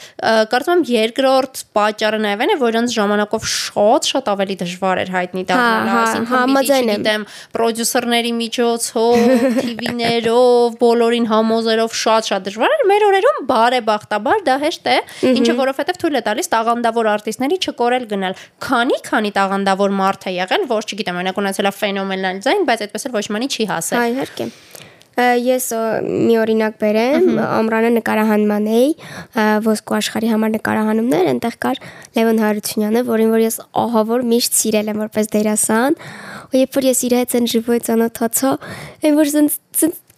[0.53, 5.11] կարծում եմ երկրորդ պատճառը նաև այն է որ իրենց ժամանակով շատ շատ ավելի դժվար էր
[5.17, 7.25] հայտնի հա, դառնալ հա, այսինքն գիտեմ
[7.57, 9.15] պրոդյուսերների միջոցով
[9.67, 14.97] TV-ներով բոլորին համոզերով շատ շատ դժվար էր մեր օրերում բարեբախտաբար դա հեշտ է
[15.33, 20.33] ինչը որովհետև թույլ է տալիս տալիս տաղանդավոր արտիստների չկորել գնալ։ Քանի քանի տաղանդավոր մարդ է
[20.37, 23.97] եղել, որ չգիտեմ, օրինակ ունեցել է ֆենոմենալ ձայն, բայց այդպես էլ ոչ մանի չի հասել։
[23.97, 24.47] Այ իհարկե
[25.17, 25.65] ես
[26.05, 28.89] մի օրինակ բերեմ ամրանը նկարահանման էի
[29.65, 31.81] ոսկու աշխարհի համար նկարահանումներ այնտեղ կար
[32.19, 35.97] Լևոն Հարությունյանը որին որ ես ահավոր միշտ սիրել եմ որպես դերասան
[36.53, 38.51] ու երբ որ ես իր հետ են ժիվոյ ծանոթացա
[39.09, 39.57] այն որ զենց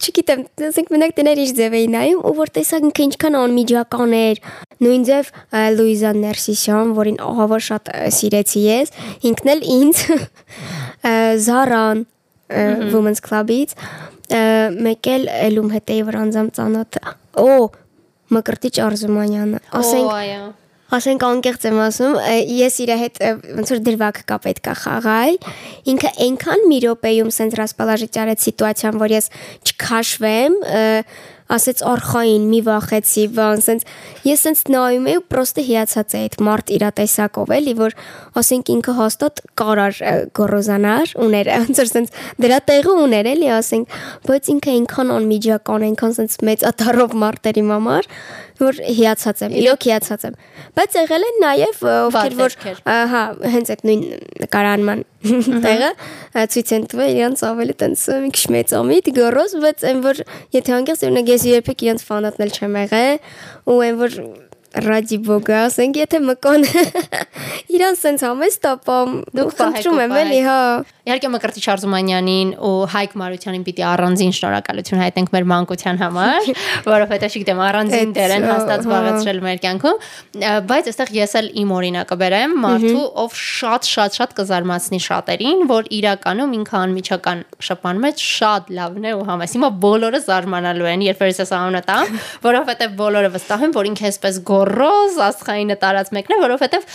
[0.00, 4.40] չգիտեմ, ասենք մենակ տներ իր ձև էի նայում ու որ տեսակ ինքը ինչքան անմիջական էր։
[4.80, 5.32] Նույն ձև
[5.76, 8.94] Լուիզա Ներսիսյան, որին ահավոր շատ սիրեցի ես,
[9.30, 10.00] ինքն էլ ինձ
[11.48, 12.06] Զարան
[12.94, 13.76] Women's Club-ից
[14.30, 16.98] մեկ էլ Էլում հետ էի որ անձամ ծանոթ։
[17.42, 17.54] Օ
[18.30, 20.10] Մկրտիչ Արզումանյանը։ Ասենք
[20.96, 22.14] ասենք անկեղծ եմ ասում,
[22.60, 23.20] ես իր հետ
[23.60, 25.36] ոնց որ դրվակ կա պետքա խաղալ։
[25.94, 29.30] Ինքը այնքան մի րոպեում սենց ռասպալաժի ճարեց սիտուացիան, որ ես
[29.70, 30.56] չքաշվեմ,
[31.50, 33.86] ասեց արխային մի վախեցի, բան, սենց
[34.26, 37.96] ես սենց նայում եի ու պրոստը հիացած էի այդ մարդ իրա տեսակով էլի, որ
[38.40, 39.98] ասենք ինքը հաստատ կարար
[40.38, 43.98] գորոզանար, ուներ, ոնց որ սենց դրա տեղը ուներ էլի, ասենք,
[44.30, 48.10] բայց ինքը այնքան անմիջական, այնքան սենց մեծ աթարով մարդերի համար,
[48.60, 50.36] որ հիացած եմ, իրոք հիացած եմ։
[50.80, 52.56] Բայց եղել են նաև ովքեր որ
[53.14, 53.22] հա,
[53.54, 54.04] հենց այդ նույն
[54.44, 55.04] նկարանման
[55.64, 55.90] տեղը
[56.54, 60.22] ցույց են տվել իրանց ավելի տենց մի քիչ մեծամիտ գորոզ, բայց այն որ
[60.56, 63.18] եթե օրինակ ես երբեք իրանց ֆանատնել չեմ եղել
[63.70, 64.16] ու այն որ
[64.70, 66.64] Ռադի բոգա, ասենք եթե մկոն
[67.74, 70.58] իրան սենց համես տապամ, Դուք խնդրում եմ էլի, հա։
[71.10, 76.50] Իհարկե Մկրտիչ Արզումանյանին ու Հայկ Մարությանին պիտի առանձին շնորհակալություն հայտնենք մեր մանկության համար,
[76.86, 79.98] որովհետեւ չգիտեմ առանձին դեր են հա, հաստատ հա։ զբաղեցրել մեր կյանքում,
[80.70, 85.90] բայց այստեղ ես էլ իմ օրինակը բերեմ, մարդու ով շատ շատ շատ կզարմացնի շատերին, որ
[85.98, 91.24] իրականում ինքը անմիջական շփման մեջ շատ լավն է ու համես։ Հիմա բոլորը զարմանալու են, երբ
[91.30, 96.36] ես այս անունը տամ, որովհետեւ բոլորը վստահ են, որ ինքը այսպես գոռոզ աստղայինը տարած մեկն
[96.36, 96.86] է, որովհետեւ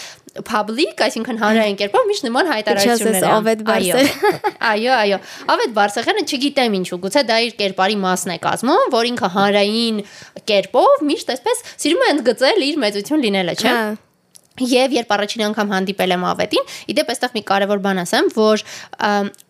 [0.46, 5.20] public, այսինքն հանրային կերպով միշտ նման հայտարարություններ ասես Ավետ Բարսեղյանը։ Այո, այո։
[5.56, 10.02] Ավետ Բարսեղյանը չգիտեմ ինչու, գուցե դա իր կերպարի մասն է կազմում, որ ինքը հանրային
[10.52, 13.86] կերպով միշտ այսպես սիրում է ընդգծել իր մեծություն լինելը, չէ՞։ Հա։
[14.56, 18.62] Եվ երբ առաջին անգամ հանդիպել եմ Ավետին, իդեպ այստեղ մի կարևոր բան ասեմ, որ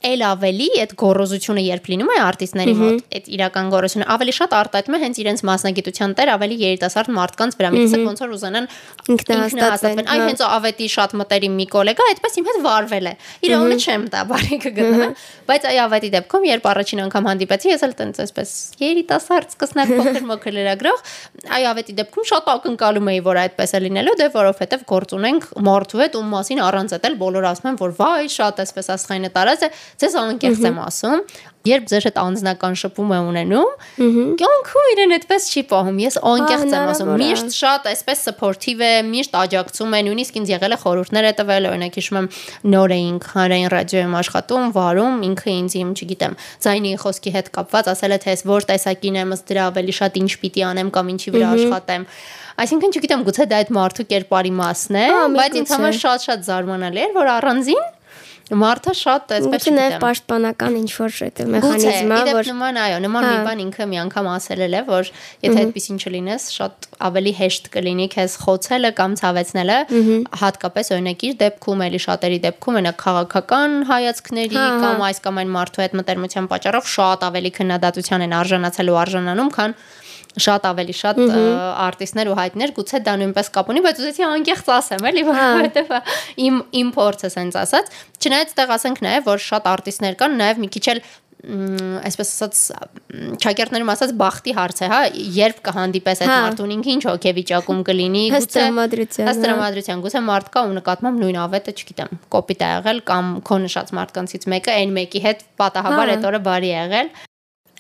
[0.10, 4.96] ել ավելի այդ գոռոզությունը երբ լինում է արտիստների մոտ, այդ իրական գոռոզությունը ավելի շատ արտահայտում
[4.96, 8.68] է հենց իրենց մասնագիտության տեր ավելի երիտասարդ մարդկանց վրա, մի տեսակ ոնց որ ուզենան
[9.16, 13.14] Ինքնահաստատվեն, Այն հա։ հենց Ավետի շատ մտերիմ մի գոլեգա, այդպես իմ հետ վարվել է։
[13.46, 15.14] Իր անունը չեմ տա, բարի կգտնեմ,
[15.46, 20.26] բայց այ Ավետի դեպքում, երբ առաջին անգամ հանդիպեցի, ես էլ տենց այսպես երիտասարդ սկսնակ փոքր
[20.32, 21.04] մոքր լրագրող,
[21.56, 26.02] այ Ավետի դեպքում շատ ակնկալում էի, որ այդպես է լինելու, դե որովհետև գործ ունենք մարդու
[26.06, 29.70] հետ, ում մասին առանց էլ բոլորը ասում են, որ վայ, շատ այսպես աստղայինը տարած է,
[30.02, 31.22] ձեզ անկեղծ եմ ասում,
[31.66, 33.70] երբ ձեր հետ անձնական շփում է ունենում,
[34.40, 39.38] կյանքում իրեն այդպես չի պահում։ Ես անկեղծ եմ ասում, միշտ շատ այսպես սփորթիվ է, միշտ
[39.42, 42.30] աջակցում է, նույնիսկ ինձ եղել է խորհուրդներ է տվել, օրինակ հիշում եմ
[42.76, 48.14] նոր էինք հանրային ռադիոյում աշխատում, վարում, ինքը ինձ իմ, չգիտեմ, ձայնի խոսքի հետ կապված ասել
[48.14, 51.36] է թե ես որ տեսակին եմ, ըստ դրա ավելի շատ ինչ պիտի անեմ կամ ինչի
[51.36, 52.10] վրա աշխատեմ։
[52.56, 57.06] Այսինքն չգիտեմ, գուցե դա այդ մարդու կերպարի մասն է, Հա, բայց ինձ համար շատ-շատ զարմանալի
[57.06, 57.84] էր, որ առանձին
[58.46, 62.50] մարդը շատ այսպես Գուցե նաև չգիտեմ պաշտպանական ինչ որ այդ Գուցե, մեխանիզմ է, իդեպ որ
[62.52, 65.10] նման այո, նման մի Հա։ բան ինքը մի անգամ ասել էլ է, որ
[65.46, 69.80] եթե այդպեսին չլինես, շատ ավելի հեշտ կլինի քեզ խոցելը կամ ցավեցնելը,
[70.46, 75.42] հատկապես օրինակ իր դեպքում, էլի շատերի դեպքում, օրինակ քաղաքական հայացքների Հա, հա։ կամ այս կամ
[75.42, 79.80] այն մարդու հետ մտերմության պատճառով շատ ավելի քննադատության են արժանացել ու արժանանում, քան
[80.46, 81.22] շատ ավելի շատ
[81.86, 85.94] արտիստներ ու հայտներ գուցե դա նույնպես կապ ունի, բայց ուզեցի անկեղծ ասեմ, էլի, որովհետև
[86.46, 87.94] իմ իմ փորձը սենց ասած,
[88.26, 91.02] չնայած այդտեղ ասենք նաև որ շատ արտիստներ կան, նաև մի քիչ էլ
[91.46, 92.60] այսպես ասած
[93.44, 95.00] ճակերտներում ասած բախտի հարց է, հա,
[95.36, 100.50] երբ կհանդիպես այդ Հա։ մարդուն ինքը ինչ հոգեվիճակում կլինի, Ըստ տրամադրության, ըստ հա։ գուցե մարդ
[100.56, 104.98] կա ու նկատմամբ նույն ավետը, չգիտեմ, կոպիտ է եղել կամ քո նշած մարդկանցից մեկը այն
[104.98, 107.14] մեկի հետ պատահաբար Հա։ այդ օրը բարի է եղել։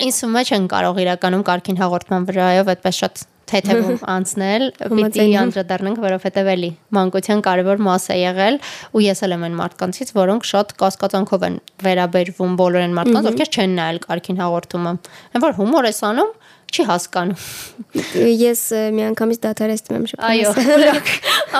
[0.03, 6.49] Ինձ է չեն կարող իրականում կարքին հաղորդման վրայով այդպես շատ թեթևում անցնել, պիտի անդրադառնանք, որովհետև
[6.55, 8.57] էլի մանկության կարևոր մաս է եղել
[8.97, 13.51] ու ես էլ եմ այն մարդկանցից, որոնք շատ կասկածանքով են վերաբերվում բոլոր այն մարդկանց, ովքեր
[13.55, 14.93] չեն նայել կարքին հաղորդումը։
[15.35, 16.31] Այն որ հումոր ես անում,
[16.75, 17.39] չի հասկանում։
[18.49, 18.61] ես
[18.97, 21.11] միանգամից դադարեցնում եմ Այո, շփոթել։ բլոկ,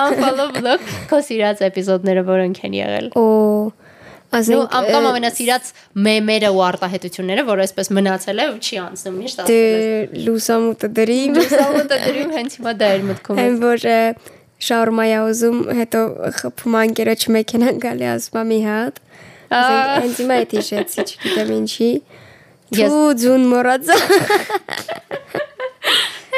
[0.02, 3.24] unfollow բլոկ, քո սիրած էպիզոդները որոնք են եղել։ Օ,
[4.36, 5.70] ասենք ը, ամենասիրած
[6.06, 10.90] մեմերը ու արտահայտությունները, որ այսպես մնացել է ու չի անցնում միշտ դե ասել ես։ լուսամուտը
[10.98, 13.86] դրիմ Լուսամուտը դրում հենց հիմա դա էր մտքում։ Այն որ
[14.66, 16.00] շաուրմայա ուզում, հետո
[16.40, 19.00] խփում անկերոջ մեքենան գալի ասում ա մի հատ։
[19.56, 21.90] Ասենք հենց հիմա էդ հիշեցի, չգիտեմ ինչի։
[22.76, 23.96] Ես- ձուն մոռացա։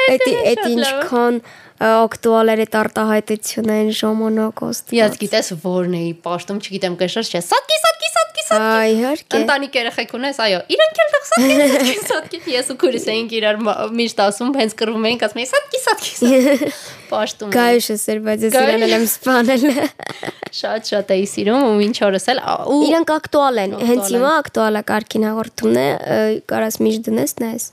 [0.09, 1.39] Էդ շատ էդ ինչքան
[1.79, 7.29] ը, ակտուալ էր այդ արտահայտությունը այն ժամանակ ոստի։ Ես գիտես որն էի պաշտում, չգիտեմ կշած
[7.29, 11.55] չէ։ Սատկի, սատկի, սատկի, սատկի։ Այ իհարկե։ Ընտանիք երեխեք ունես, այո։ Իրանք էլ տեղ սատկի,
[11.59, 13.61] սատկի, սատկի։ Ես ու քուրս էինք իրար
[13.99, 16.73] միշտ ասում, հենց կռվում էինք, ասում էի սատկի, սատկի, սատկի։
[17.09, 19.63] Պաշտում։ էի։ Գայուշս էր, բայց ես Գայուշ։ իրան էլ եմ սպանել։
[20.59, 22.39] Շատ շատ էի սիրում ու ինչ օրս էլ
[22.73, 25.89] ու Իրանք ակտուալ են։ Հենց հիմա ակտուալ է կարքին հաղորդումն է,
[26.49, 27.65] կարաս միշտ դնես, նայես։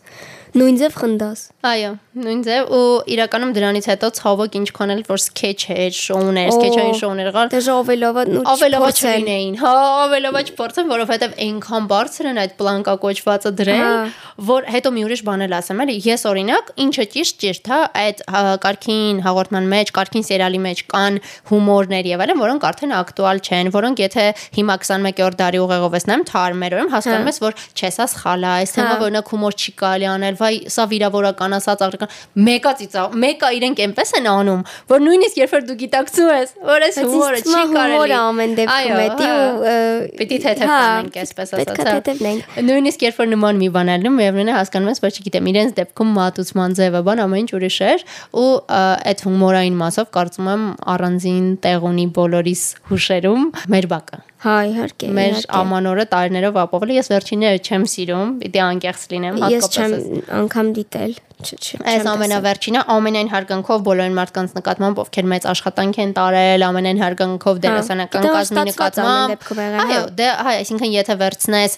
[0.56, 5.58] Նույն ձև խնդաս։ Այո, նույն ձև ու իրականում դրանից հետո ցավոք ինչքան էլ որ սկեչ
[5.74, 9.72] էր, շոուներ, Օ, սկեչային շոուներ կար, Դե ժովելովը նու ավելովա չլինեին։ Հա,
[10.06, 14.00] ավելովա չփորձեն, որովհետև այնքան բարձր են այդ պլանկակոչվածը դրել, Հա։
[14.46, 18.24] որ հետո մի ուրիշ բան էլ ասեմ, էլի, ես օրինակ, ինչը ճիշտ ճիշտ, հա, այդ
[18.32, 21.20] հա, կարքին հաղորդման մեջ, կարքին սերիալի մեջ կան
[21.52, 26.26] հումորներ եւ այլն, որոնք արդեն ակտուալ չեն, որոնք եթե հիմա 21-րդ դարի ուղեղով ես նայում,
[26.30, 30.08] թարմերորում հասկանում Հա։ ես, որ չես աս խալա, այս թեմա Հա։ օրինակ հումոր չի կարելի
[30.16, 32.14] անել, վայ, սա վիրավորական ասած ագրական,
[32.46, 36.86] մեկա ծիծա, մեկա իրենք այնպես են անում, որ նույնիսկ երբ որ դու գիտակցում ես, որ
[36.86, 39.76] այս հումորը չի կարելի։ հումորը ամեն դեպքում է դի ու ը,
[40.16, 40.80] Պիտի թեթև հա,
[41.22, 45.02] այսպես ասած։ հա։ թեթևնենք։ Նույնիսկ երբ որ նման մի բան ալնում, միևնույն է հասկանում ես,
[45.06, 48.06] որ չգիտեմ, իրենց դեպքում մատուցման ձևը բան ամեն ինչ ուրիշ էր
[48.42, 50.64] ու այդ հումորային մասով կարծում եմ
[50.96, 57.62] առանձին տեղ ունի բոլորիս հուշերում մեր բակը։ Հա, իհարկե։ Մեր ամանորը տարիներով ապավել ես վերջինները
[57.66, 64.12] չեմ սիրում, պիտի անկեղծ լինեմ Ես չեմ հատկապես։ անգամ դիտել։ Այս ամենավերջինը ամենայն հարգանքով բոլոր
[64.16, 69.82] մարդկանց նկատմամբ, ովքեր մեծ աշխատանք են տարել, ամենայն հարգանքով դերասանական Դա կազմի ստացված ամեն նկատմամբ։
[69.82, 71.76] Այո, հա։ դե հայ, այսինքն եթե վերցնես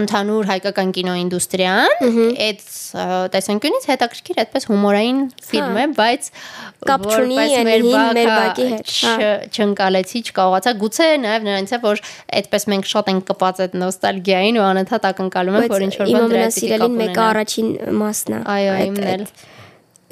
[0.00, 1.94] ընդհանուր հայկական կինոինդուստրիան,
[2.48, 2.66] այդ
[3.34, 5.22] տեսանկյունից հետաքրքիր այդպես հումորային
[5.54, 6.28] ֆիլմ է, բայց
[6.84, 7.84] Կապ չունի մեր
[8.34, 12.02] բակի հետ, հա։ չընկալեցի, չկարողացա։ Գուցե նաև նրանից է, որ
[12.40, 16.32] այդպես մենք շատ ենք կպած այդ նոստալգիային ու անընդհատ ակնկալում ենք, որ ինչ որ բան
[16.34, 16.48] դրա
[16.84, 17.68] կապ մեկը առաջին
[18.04, 19.26] մասն է։ Այո, իմն էլ։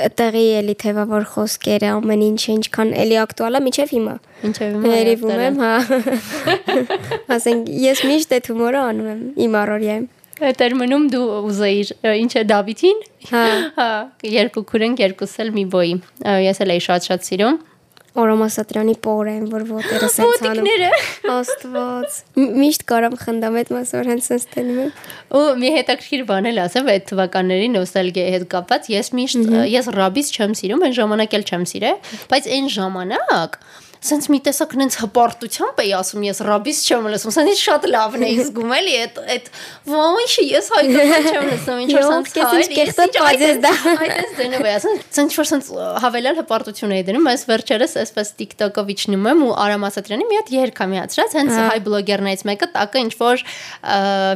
[0.02, 4.14] Տեղի էլի թեվավոր խոսքերը ամեն ինչ ինչքան էլի ակտուալ է միջև հիմա։
[4.48, 5.74] Ինչև հիմա Երևում եմ, հա։
[7.36, 10.08] Ասենք ես միշտ այդ հումորը անում եմ իմ առօրյայում։
[10.42, 11.90] էր մնում դու ուզեիր
[12.22, 13.42] ինչ է Դավիթին։ Հա։
[13.76, 13.90] Հա,
[14.32, 15.94] երկու քուրենք երկուս էլ մի բոյի։
[16.48, 17.60] Ես էլ էի շատ-շատ սիրում։
[18.12, 20.88] Օրոմասատրյանի պորեն, որ ոտերը սենց անում։ Ոտիկները։
[21.36, 22.18] Աստված։
[22.62, 24.90] Միշտ կարամ խնդամ այդ մասը որ հենց սենց տենում եմ։
[25.38, 30.32] Ու մի հետաքրքիր բան էլ ասեմ այդ թվականների նոստալգիայի հետ կապված, ես միշտ ես ռաբիս
[30.36, 33.58] չեմ սիրում, այն ժամանակ էլ չեմ սիրել, բայց այն ժամանակ
[34.02, 38.38] Սենց մի տեսակ նենց հպարտությամբ էի ասում ես ռաբիս չեմ լսում, սենց շատ լավն էի
[38.42, 39.44] զգում էլի այդ այդ
[39.92, 44.72] ոյշ ես հայկական չեմ լսում, ինչ որ սենց ինչ կեղտոտ բազես դա։ Այդպես դնում է,
[44.72, 45.70] ասեն, սենց որ սենց
[46.02, 50.52] հավելյալ հպարտություն էի դնում, այս վերջերս այսպես TikTok-ով իջնում եմ ու Արամ Ասատրյանի մի հատ
[50.56, 53.44] երգ է միացրած, հենց հայ բլոգերներից մեկը տակը ինչ որ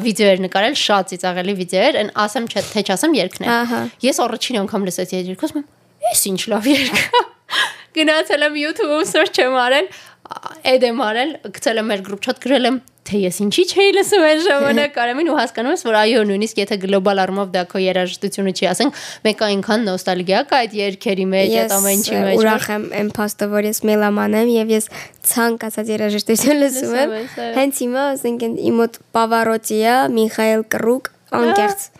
[0.07, 4.23] վիդեո էր նկարել, շատ ծիծաղելի վիդեո էր, այն ասեմ չէ, թե չասեմ երգն է։ Ես
[4.27, 5.67] առաջին անգամ լսեցի այդ երգը, ասում եմ,
[6.07, 7.25] «Էս ինչ լավ երգ է»։
[7.97, 9.89] Գնացել եմ YouTube-ում search եմ արել,
[10.75, 14.25] այդ եմ արել, գցել եմ մեր գրուպ chat գրել եմ թե ես ինչի չէի լսում
[14.27, 18.55] այն ժամանակ արամին ու հասկանում ես որ այո նույնիսկ եթե գլոբալ առումով դա քո երաժշտությունը
[18.57, 22.87] չի ասենք մեկ այնքան նոստալգիա կա այդ երգերի մեջ այդ ամեն ինչի մեջ ուրախ եմ
[22.99, 24.91] այն փաստը, որ ես մելաման եմ եւ ես
[25.31, 27.17] ցանկացած երաժշտություն լսում եմ։
[27.61, 31.91] Հենց հիմա ասենք իմ մոտ Պավարոտի է, Միխայել Կռուկ, անկեղծ։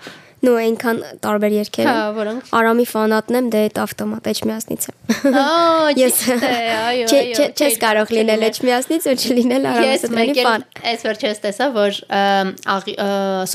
[0.45, 5.95] Նու այնքան տարբեր երգեր Հա, որոնք Արամի ֆանատն եմ, դե այդ ավտոմատ Էջմիածնից եմ։ Ահա
[6.03, 11.71] Ես այո այո Չես կարող լինել Էջմիածնից ու չլինել Արամի Ես ֆան։ այս վերջերս տեսա
[11.77, 12.01] որ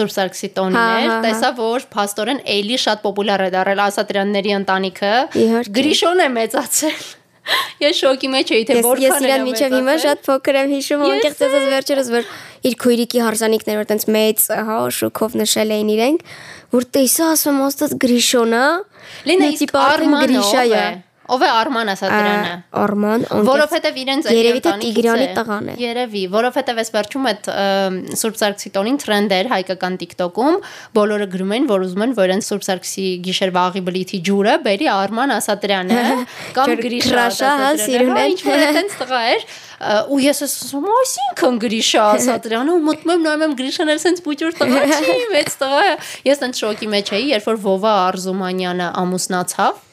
[0.02, 4.58] Սուրբ Սարգսի տոնին Հա, հա, հա։ տեսա որ փաստորեն էլի շատ պոպուլար է դարել Ասատրյանների
[4.62, 5.16] ընտանիքը։
[5.78, 7.21] Գրիշոն է մեծացել։
[7.82, 11.04] Ես շոկի մեջ էի թե Ես ես որքան իրան միջև հիմա շատ փոքր եմ հիշում,
[11.08, 12.28] Ես անկեղծ ասած վերջերս որ
[12.70, 16.26] իր քույրիկի հարսանիքներ որ տենց մեծ հա շոկով նշել էին իրենք,
[16.78, 18.66] որ տեսա ասում ոստած Գրիշոնա,
[19.32, 20.86] Լինա իսկ Արմանը Գրիշա է։
[21.32, 26.82] Ով է Արման Ասատրյանը։ Արման, Որովհետև իրենց այդ Երևի թե Տիգրանի տղան է։ Երևի, որովհետև
[26.82, 27.50] այս վերջում այդ
[28.22, 30.58] Սուրբ Սարգսի տոնին տրենդ էր հայկական TikTok-ում,
[30.98, 34.90] բոլորը գրում են, որ ուզում են, որ այն Սուրբ Սարգսի գիշերվա աղի բլիթի ջուրը բերի
[34.92, 36.02] Արման Ասատրյանը
[36.58, 39.46] կամ Գրիշա հա, Ասատրյանը, հա, են։ ինչ որ այդպես տղա էր
[39.82, 44.22] ու ես ասում եմ այսինքն Գրիշա Ասատրյանը ու մտնում եմ նայում եմ Գրիշան էլ սենց
[44.28, 45.96] բուջուր տղա չի մեծ տղա է։
[46.30, 49.88] ես ընդ շոկի մեջ էի երբ որ Վովա Արզումանյանը ամուսնացավ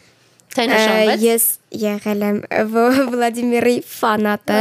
[0.58, 1.24] թե նշանվեց?
[1.28, 1.46] Ես
[1.78, 2.36] եղել եմ
[3.12, 4.60] Վլադիմիրի ֆանատը,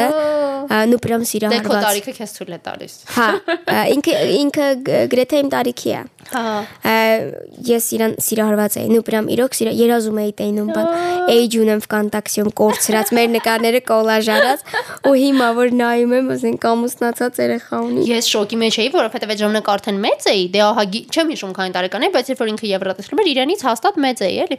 [0.67, 3.27] ա, նու պրամ Դե քո սիրահարված։ տարիքը քեզ թույլ է տալիս։ Հա,
[3.95, 4.65] ինքը ինքը
[5.13, 6.43] գրեթե իմ տարիքի է։ Հա։
[7.67, 10.89] Ես իրան սիրահարված էի, նու պրամ իրոք սիրա երազում էի տենում բան։
[11.37, 14.65] Էջուն եմ վկանտակցիոն կորցրած մեր նկարները կոլաժ արած
[15.07, 19.41] ու հիմա որ նայում եմ, ասենք ամուսնացած երեխա ունի։ Ես շոկի մեջ էի, որովհետև այդ
[19.47, 22.51] ժամանակ արդեն մեծ էի, դե ահա գի- չեմ հիշում քանի տարեկան էի, բայց երբ որ
[22.57, 24.57] ինքը Եվրատեսլում էր, իրանից հաստատ մեծ էի, էլի։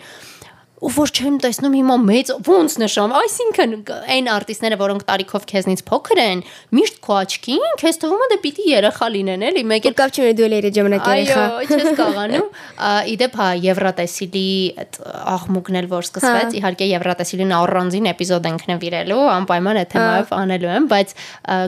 [0.79, 3.73] ու որ չեմ տեսնում հիմա մեծ ոնց նշամ այսինքն
[4.15, 6.43] այն արտիստները որոնք տարիքով քեզնից փոքր են
[6.79, 10.35] միշտ քո աչքին քեզ թվում է դե պիտի երեխա լինեն էլի մեկ Ու կապ չունի
[10.39, 14.47] դու էլ երեք ժամանակ երեխա։ Այո, չես կաղանում։ Ա, Իդեպ հա Եվրատեսիլի
[14.85, 14.99] այդ
[15.35, 20.73] աղմուկն էլ որ սկսվեց, Հա։ իհարկե Եվրատեսիլին առանձին էպիզոդ ենք նվիրելու, անպայման այդ թեմայով անելու
[20.79, 21.17] եմ, բայց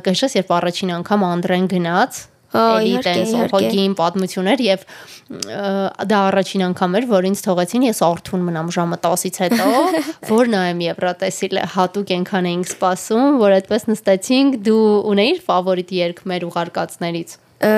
[0.06, 2.20] կհիշես երբ առաջին անգամ Անդրեն գնաց
[2.50, 7.42] Ա, էլի իհարկե, տենց իհարկե։ հոգին պատմություններ եւ ա, դա առաջին անգամ էր, որ ինձ
[7.46, 9.68] թողեցին ես արթուն մնամ ժամը 10-ից հետո,
[10.34, 16.48] որ նայեմ Եվրատեսիլը հատուկ ենքան էինք սպասում, որ այդպես նստեցինք, դու ունեիր ֆավորիտ երգ մեր
[16.50, 17.74] ուղարկածներից։ Ա,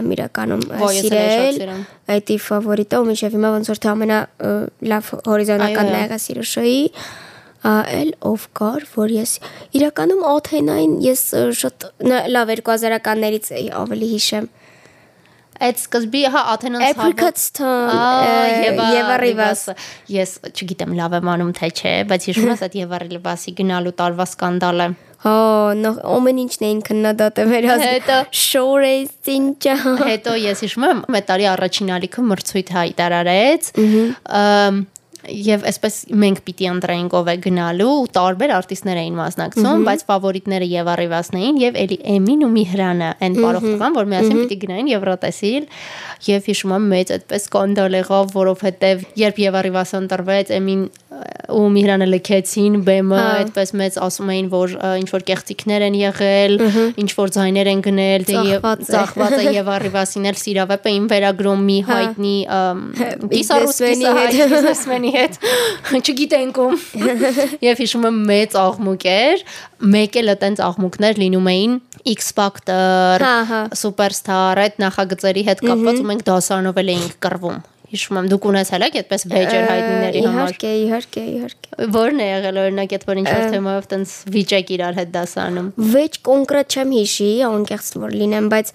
[0.00, 1.82] եմ իրականում ա, Ոյ, ես էլ եմ շատ սիրել։
[2.14, 4.52] Այդ ի ֆավորիտը ու միշտ հիմա ոնց որ թե ամենա ա,
[4.92, 6.80] լավ հորիզոնական Այո, այո։ եղա Սիրուշոյի
[7.64, 9.32] էլ ով կար, որ ես
[9.76, 11.22] իրականում Աթենային ես
[11.60, 11.88] շատ
[12.32, 14.48] լավ 2000-ականներից ավելի հիշեմ։
[15.60, 17.90] Այդ սկզբի հա Աթենոս Apricot-Town,
[18.64, 19.64] Եվա Եվա Ռիվաս։
[20.14, 24.26] Ես չգիտեմ լավ եմ անում թե չէ, բայց հիշում ես այդ Եվա Ռիվասի գնալու տարվա
[24.30, 24.86] սկանդալը։
[25.20, 25.34] Հա,
[25.76, 31.48] նո ամեն ինչն էին քննադատում էր Հետո- շորես ինջա։ Հետո ես հիշում եմ, մեր տարի
[31.52, 33.68] առաջին ալիքը մրցույթ հայտարարեց։
[35.30, 40.68] եւ այսպես մենք պիտի ընտրեինք ով է գնալու ու տարբեր արտիստներ էին մասնակցում, բայց ֆավորիտները
[40.70, 44.90] եւ Arrivas-ն էին եւ էլի Էմին ու Միհրանը այն բարող տղան, որ միասին պիտի գնային
[44.90, 45.68] Եվրոտեսիլ
[46.30, 50.82] եւ հիշում եմ մեծ այդպես սկանդալ եղավ, որովհետեւ երբ Arrivas-ը ընտրվեց, Էմին
[51.50, 56.54] ու Միհրանը լքեցին բեմը, այդպես մեծ ասում էին, որ ինչ որ կեղծիքներ են եղել,
[57.02, 61.64] ինչ որ ձայներ են գնել, դե եւ ծախված է եւ Arrivas-ին էլ սիրավեպ էին վերագրում
[61.70, 62.36] մի հայտնի
[63.34, 65.40] կիսարուսկիսը հայ բիզնեսմենի հետ
[66.10, 66.78] չգիտենք ում
[67.68, 69.44] եւ հիշում եմ մեծ աղմուկ էր
[69.96, 71.78] մեկ էլ այտենց աղմուկներ լինում էին
[72.10, 73.20] X Factor,
[73.76, 77.60] Superstar այդ նախագծերի հետ կապված ու մենք դասարանով էլ էինք կռվում
[77.90, 80.36] հիշում եմ դուք ունեցել եք այդպես վեճեր հայտնիների համար?
[80.40, 85.10] իհարկե իհարկե իհարկե որն է եղել օրինակ այդ որ ինչ-որ թեմայով տենց վիճակ իրար հետ
[85.16, 85.68] դասանում?
[85.94, 88.72] Վեճ կոնկրետ չեմ հիշի անկեղծ որ լինեմ բայց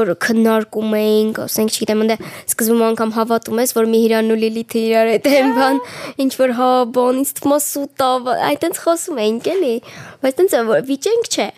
[0.00, 5.12] որ քննարկում էինք ասենք չգիտեմ ընդ սկզբում անգամ հավատում ես որ Միհիրանն ու Լիլիթը իրար
[5.16, 5.82] հետ են բան
[6.24, 8.10] ինչ որ հա բան ինձ թվում է սուտա
[8.56, 9.76] այտենց խոսում էինք էլի
[10.24, 10.58] բայց տենց
[10.90, 11.48] վիճենք չէ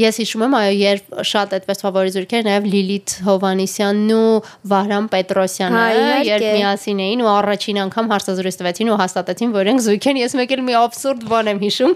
[0.00, 4.38] Ես հիշում եմ, այո, երբ շատ այդպես ֆավորիզուրքեր նաև Լիլիթ Հովանիսյանն ու
[4.72, 5.82] Վահրամ Պետրոսյանը,
[6.28, 10.36] երբ միասին էին ու առաջին անգամ հարցազրույց տվեցին ու հաստատեցին, որ իրենք զույգ են, ես
[10.40, 11.94] մեկ էլ մի абսուրդ բան եմ հիշում։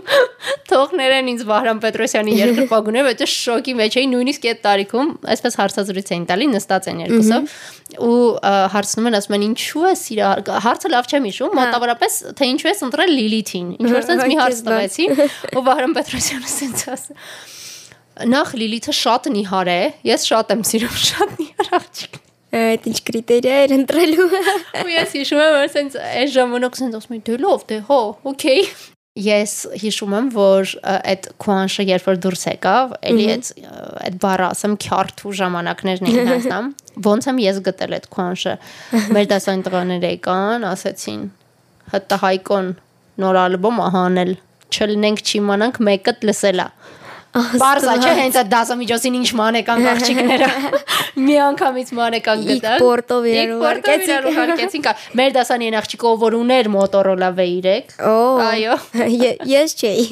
[0.66, 6.26] Թողներեն ինձ Վահրամ Պետրոսյանի երկրպագուներ, բայց շոկի մեջ էին նույնիսկ այդ տարիքում, այսպես հարցազրույց էին
[6.26, 7.51] տալի, նստած են երկուսով
[8.03, 8.18] ու
[8.74, 10.30] հարցնում են ասում են ինչու է սիրա
[10.66, 14.38] հարցը լավ չեմ հիշում հա։ մոտավորապես թե ինչու է ընտրել Լիլիթին ինչ որ sense մի
[14.42, 15.20] հարց տվեցին
[15.55, 17.20] ու Վահրամ Պետրոսյանը sense ասա
[18.24, 22.18] նախ Լիլիթը շատ նիհար է, ես շատ եմ սիրում շատ նիհար աղջիկ։
[22.56, 24.26] Այդ ինչ կրիտերիա էր ընտրելու։
[24.80, 27.98] Ու ես հիշում եմ, որ sense այս ժամանակ sense ասում եմ դե լավ, դե հո,
[28.32, 28.62] օքեյ։
[29.26, 29.52] Ես
[29.82, 33.50] հիշում եմ, որ այդ քուանշը երբ որ դուրս եկավ, էլի այդ
[34.06, 36.68] այդ բառը ասեմ քյարթու ժամանակներն էին հասնամ։
[37.06, 38.54] Ոնց եմ ես գտել այդ քուանշը։
[39.16, 41.24] Մեր դասային տղաները եկան, ասեցին.
[41.86, 42.70] «Հտա հայկոն
[43.22, 44.32] նոր ալբոմ ահանել,
[44.76, 46.68] չլնենք չիմանանք մեկը լսելա»։
[47.36, 50.46] Բարզա չէ, հենց այդ դասամիջոցին ինչ մանեկան աղջիկները
[51.26, 54.86] մի անգամից մանեկան գտան։ Պորտով իրար ուղարկեցին։
[55.20, 57.76] Մեր դասանի այն աղջիկը որ ուներ Motorola V3։
[58.46, 58.76] Այո։
[59.52, 60.06] Ես չէի։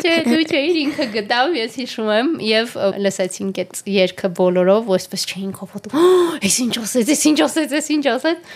[0.00, 5.26] Չէ, դու չէիր, ինքը գտավ, ես հիշում եմ եւ լսեցինք այդ երգը բոլորով, ու այսպես
[5.32, 6.12] չէին կոփոտում։
[6.48, 8.54] Էս ինչ ասեց, էս ինչ ասեց, էս ինչ ասեց։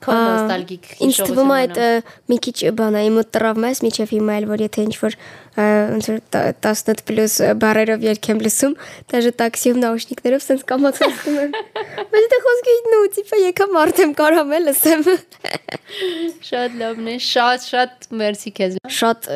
[0.00, 1.78] Քո նոստալգիկ հիշողություն։ Ինձ թվում է այդ
[2.30, 5.16] մի քիչ բանա իմ տրավմա է, միջև հիմա էլ որ եթե ինչ որ
[5.60, 6.20] ոնց որ
[6.64, 8.74] 18 պլյուս բարերով երգեմ լսում,
[9.12, 11.54] դաժե տաքսիում նաուշնիկներով sense կամացածում եմ։
[12.14, 15.06] Բայց դե խոսքի նու տիպը եկա մարդեմ կարամ էլ լսեմ։
[16.48, 19.30] Շատ լավն է, շատ շատ մերսի քեզ։ Շատ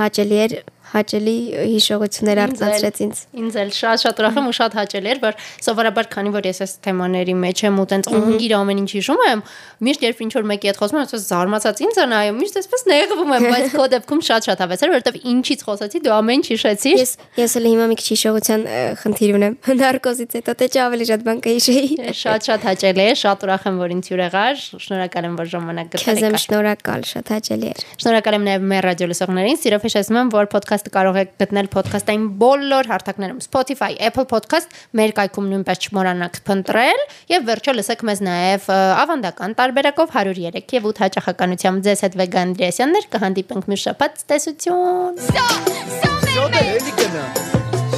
[0.00, 0.56] հաճելի էր
[0.90, 1.36] հաճելի
[1.70, 6.32] հիշողություններ արծացրեց ինձ։ Ինձ էլ շատ-շատ ուրախ եմ ու շատ հաճելի էր, որ սովորաբար քանի
[6.34, 9.44] որ ես այս թեմաների մեջ եմ ու տենց անգիր ամեն ինչ հիշում եմ,
[9.86, 12.84] միշտ երբ ինչ որ մեկի հետ խոսում եմ, ասես զարմացած ինձ են այո, միշտ այսպես
[12.90, 17.12] նեղվում եմ, բայց քո դեպքում շատ-շատ հավեսեր, որովհետև ինչից խոսացի, դու ամեն ինչ հիշեցիր։ Ես
[17.40, 18.62] ես էլ հիմա մի քիչ հիշողության
[19.00, 21.88] խնդիր ունեմ։ Նարկոզից հետո թե ավելի շատ բան կհիշեի։
[22.20, 26.00] Շատ-շատ հաճելի է, շատ ուրախ եմ, որ ինձ հյուր եղար։ Շնորհակալ եմ, որ ժամանակ գտել
[26.00, 30.20] եք։ Քեզ եմ շնորհակալ, շատ հաճելի էր։ Շնորհակալ եմ նաև մեր ռադիո լսողներին։ Սիրով հիշեցնում
[30.20, 33.40] եմ, որ podcast podcast-ը կարող եք գտնել podcast-ային բոլոր հարթակներում.
[33.44, 37.00] Spotify, Apple Podcast, մեր կայքում նույնպես չմոռանաք փնտրել
[37.34, 38.66] եւ վերջը լսեք մեզ նաև
[39.04, 45.14] ավանդական տարբերակով 103 եւ 8 հաճախականությամբ ձեզ հետ Վեգան Անդրեասյաններ կհանդիպենք մի շաբաթ տեսություն։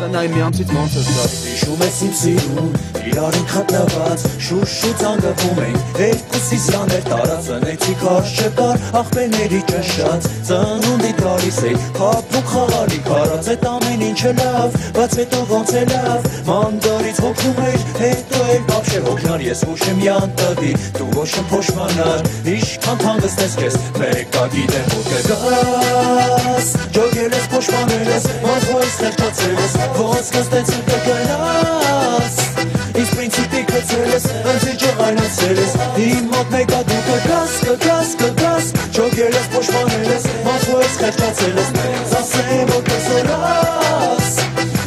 [0.03, 2.71] Սո, սո Սնայ միամցից ոնց է ստաց Հիշում ես իմ սիրուն
[3.13, 11.77] իրարին խտնված Շուշու ծանգվում ենք երկուսի սաներ տարածնեցի կարշ չկար աղբերների ճշած ծնունդի տարիս էի
[11.99, 17.87] հապրուկ խաղարի կարած այդ ամեն ինչը լավ բայց հետո ոնց է լավ մանդարից հոգնում էր
[18.03, 23.79] հետո էլ բաբշե հոգնար ես ոչ եմ յանտադի դու ոչ եմ փոշմանար իշքան հանգստես քեզ
[24.03, 32.37] մեկա գիտեմ որ կգաս ջոգել ես փոշմանել ես ոնց որ ստեղծացել ես ոնց կստեցին կգնաս
[32.93, 35.75] Ինձ պրինցիպի կծել ես, ընձի ջղայնացել ես
[36.07, 41.61] Իմ մոտ մեկա դու կգաս, կգաս, կգաս Չոգել ես, պոշմանել ես, ոնց որ ես խեղճացել
[41.63, 44.33] ես Մեզ ասեմ, որ կսորաս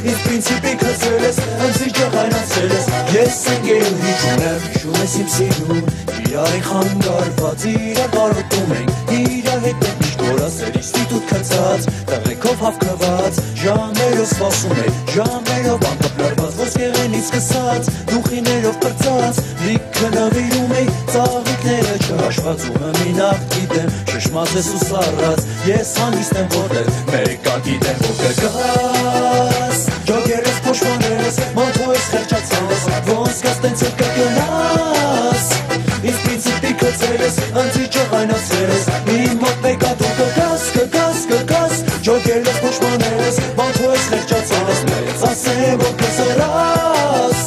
[0.05, 1.39] Ինձ պրինցիպի կծել ես,
[1.69, 8.71] ընձի ջղայնացել ես Ես ընգերում հիչ ունեմ, հիշում ես իմ սիրուն Իրարի խանգարված, իրար բարոտում
[8.75, 16.57] ենք Իրա հետ ենք միշտ որասեր ինստիտուտ կծած Տղեկով հավկված, ժամերով սպասում է Ժամերով անկապլարված,
[16.61, 24.83] ոսկեղենից կսած Դուխիներով պրծած, լիքը նավիրում է Ծաղիկները չհաշված ու հմինախ գիտեմ Շշմած ես ու
[24.85, 31.39] սառած, ես հանգիստ եմ ոտել Մեկա գիտեմ որ կգաս Ջոգեր ես պոշմանել ես,
[36.95, 41.73] մնացել ես, ընձի չհայնացել ես, մի մոտ մեկա դու կգաս, կգաս, կգաս,
[42.07, 47.43] ճոգել ես, պոշմանել ես, բանթու ես, լեղջացել ես, մեծ ասեմ, որ կզրաս,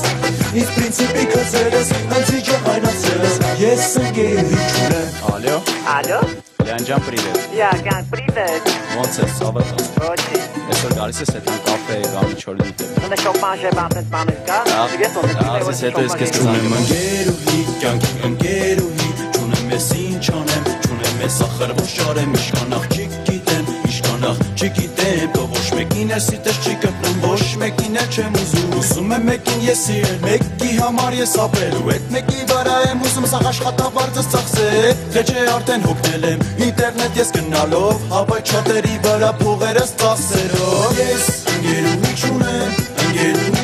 [0.59, 5.57] իսկ պրինցիպի կզել ես, ընձի չհայնացել ես, ես ընկերի չունեմ։ Ալո։
[5.97, 6.21] Ալո։
[6.69, 8.67] Լանջան պրիվետ։ Լանջան պրիվետ։
[8.99, 13.63] Ոնց ես, ավատան։ Ոչի։ Այսօր գալիս ես հետան կաֆե եղավ ինչ որ դիտեմ։ Ունե շոպան
[13.63, 14.59] ժեբան այդ բանը կա։
[14.99, 19.28] Ես ոնց ես հետո ես կես կզանեմ։ Ընկերուհի, կյանքի ընկերուհի,
[19.69, 25.65] Չունեմ ես ինչ անեմ, չունեմ ես ախր ոչ արեմ Իշկանախ չգիտեմ, իշկանախ չգիտեմ Թող ոչ
[25.77, 30.17] մեկին ես սիտես չի կպնում, ոչ մեկին էլ չեմ ուզում Ուզում եմ մեկին ես սիրել,
[30.25, 35.47] մեկի համար ես ապրել Ու այդ մեկի վրա եմ ուզում սաղ աշխատավարձս ծախսել Թե չէ
[35.59, 43.58] արդեն հոգնել եմ, ինտերնետ ես գնալով Հավայ չատերի վրա փողերս ծախսերով Ես ընկերուհի չունեմ, դարդերը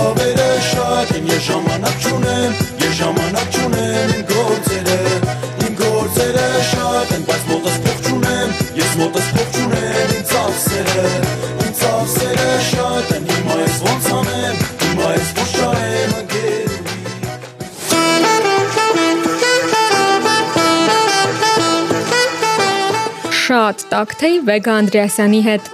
[0.00, 5.00] Ինձ ավերը շատ են, ես ժամանակ չունեմ, ես ժամանակ չունեմ իմ գործերը
[5.66, 8.48] Իմ գործերը շատ են, բայց մոտս փող չունեմ,
[8.80, 11.04] ես մոտս փող չունեմ իմ ծախսերը
[11.66, 16.80] Իմ ծախսերը շատ են, հիմա ես ոնց անեմ, հիմա ես ոչ չարեմ ընկերուհի
[23.42, 25.64] Շատ տակթեյ Վեգա Անդրեասյանի հետ։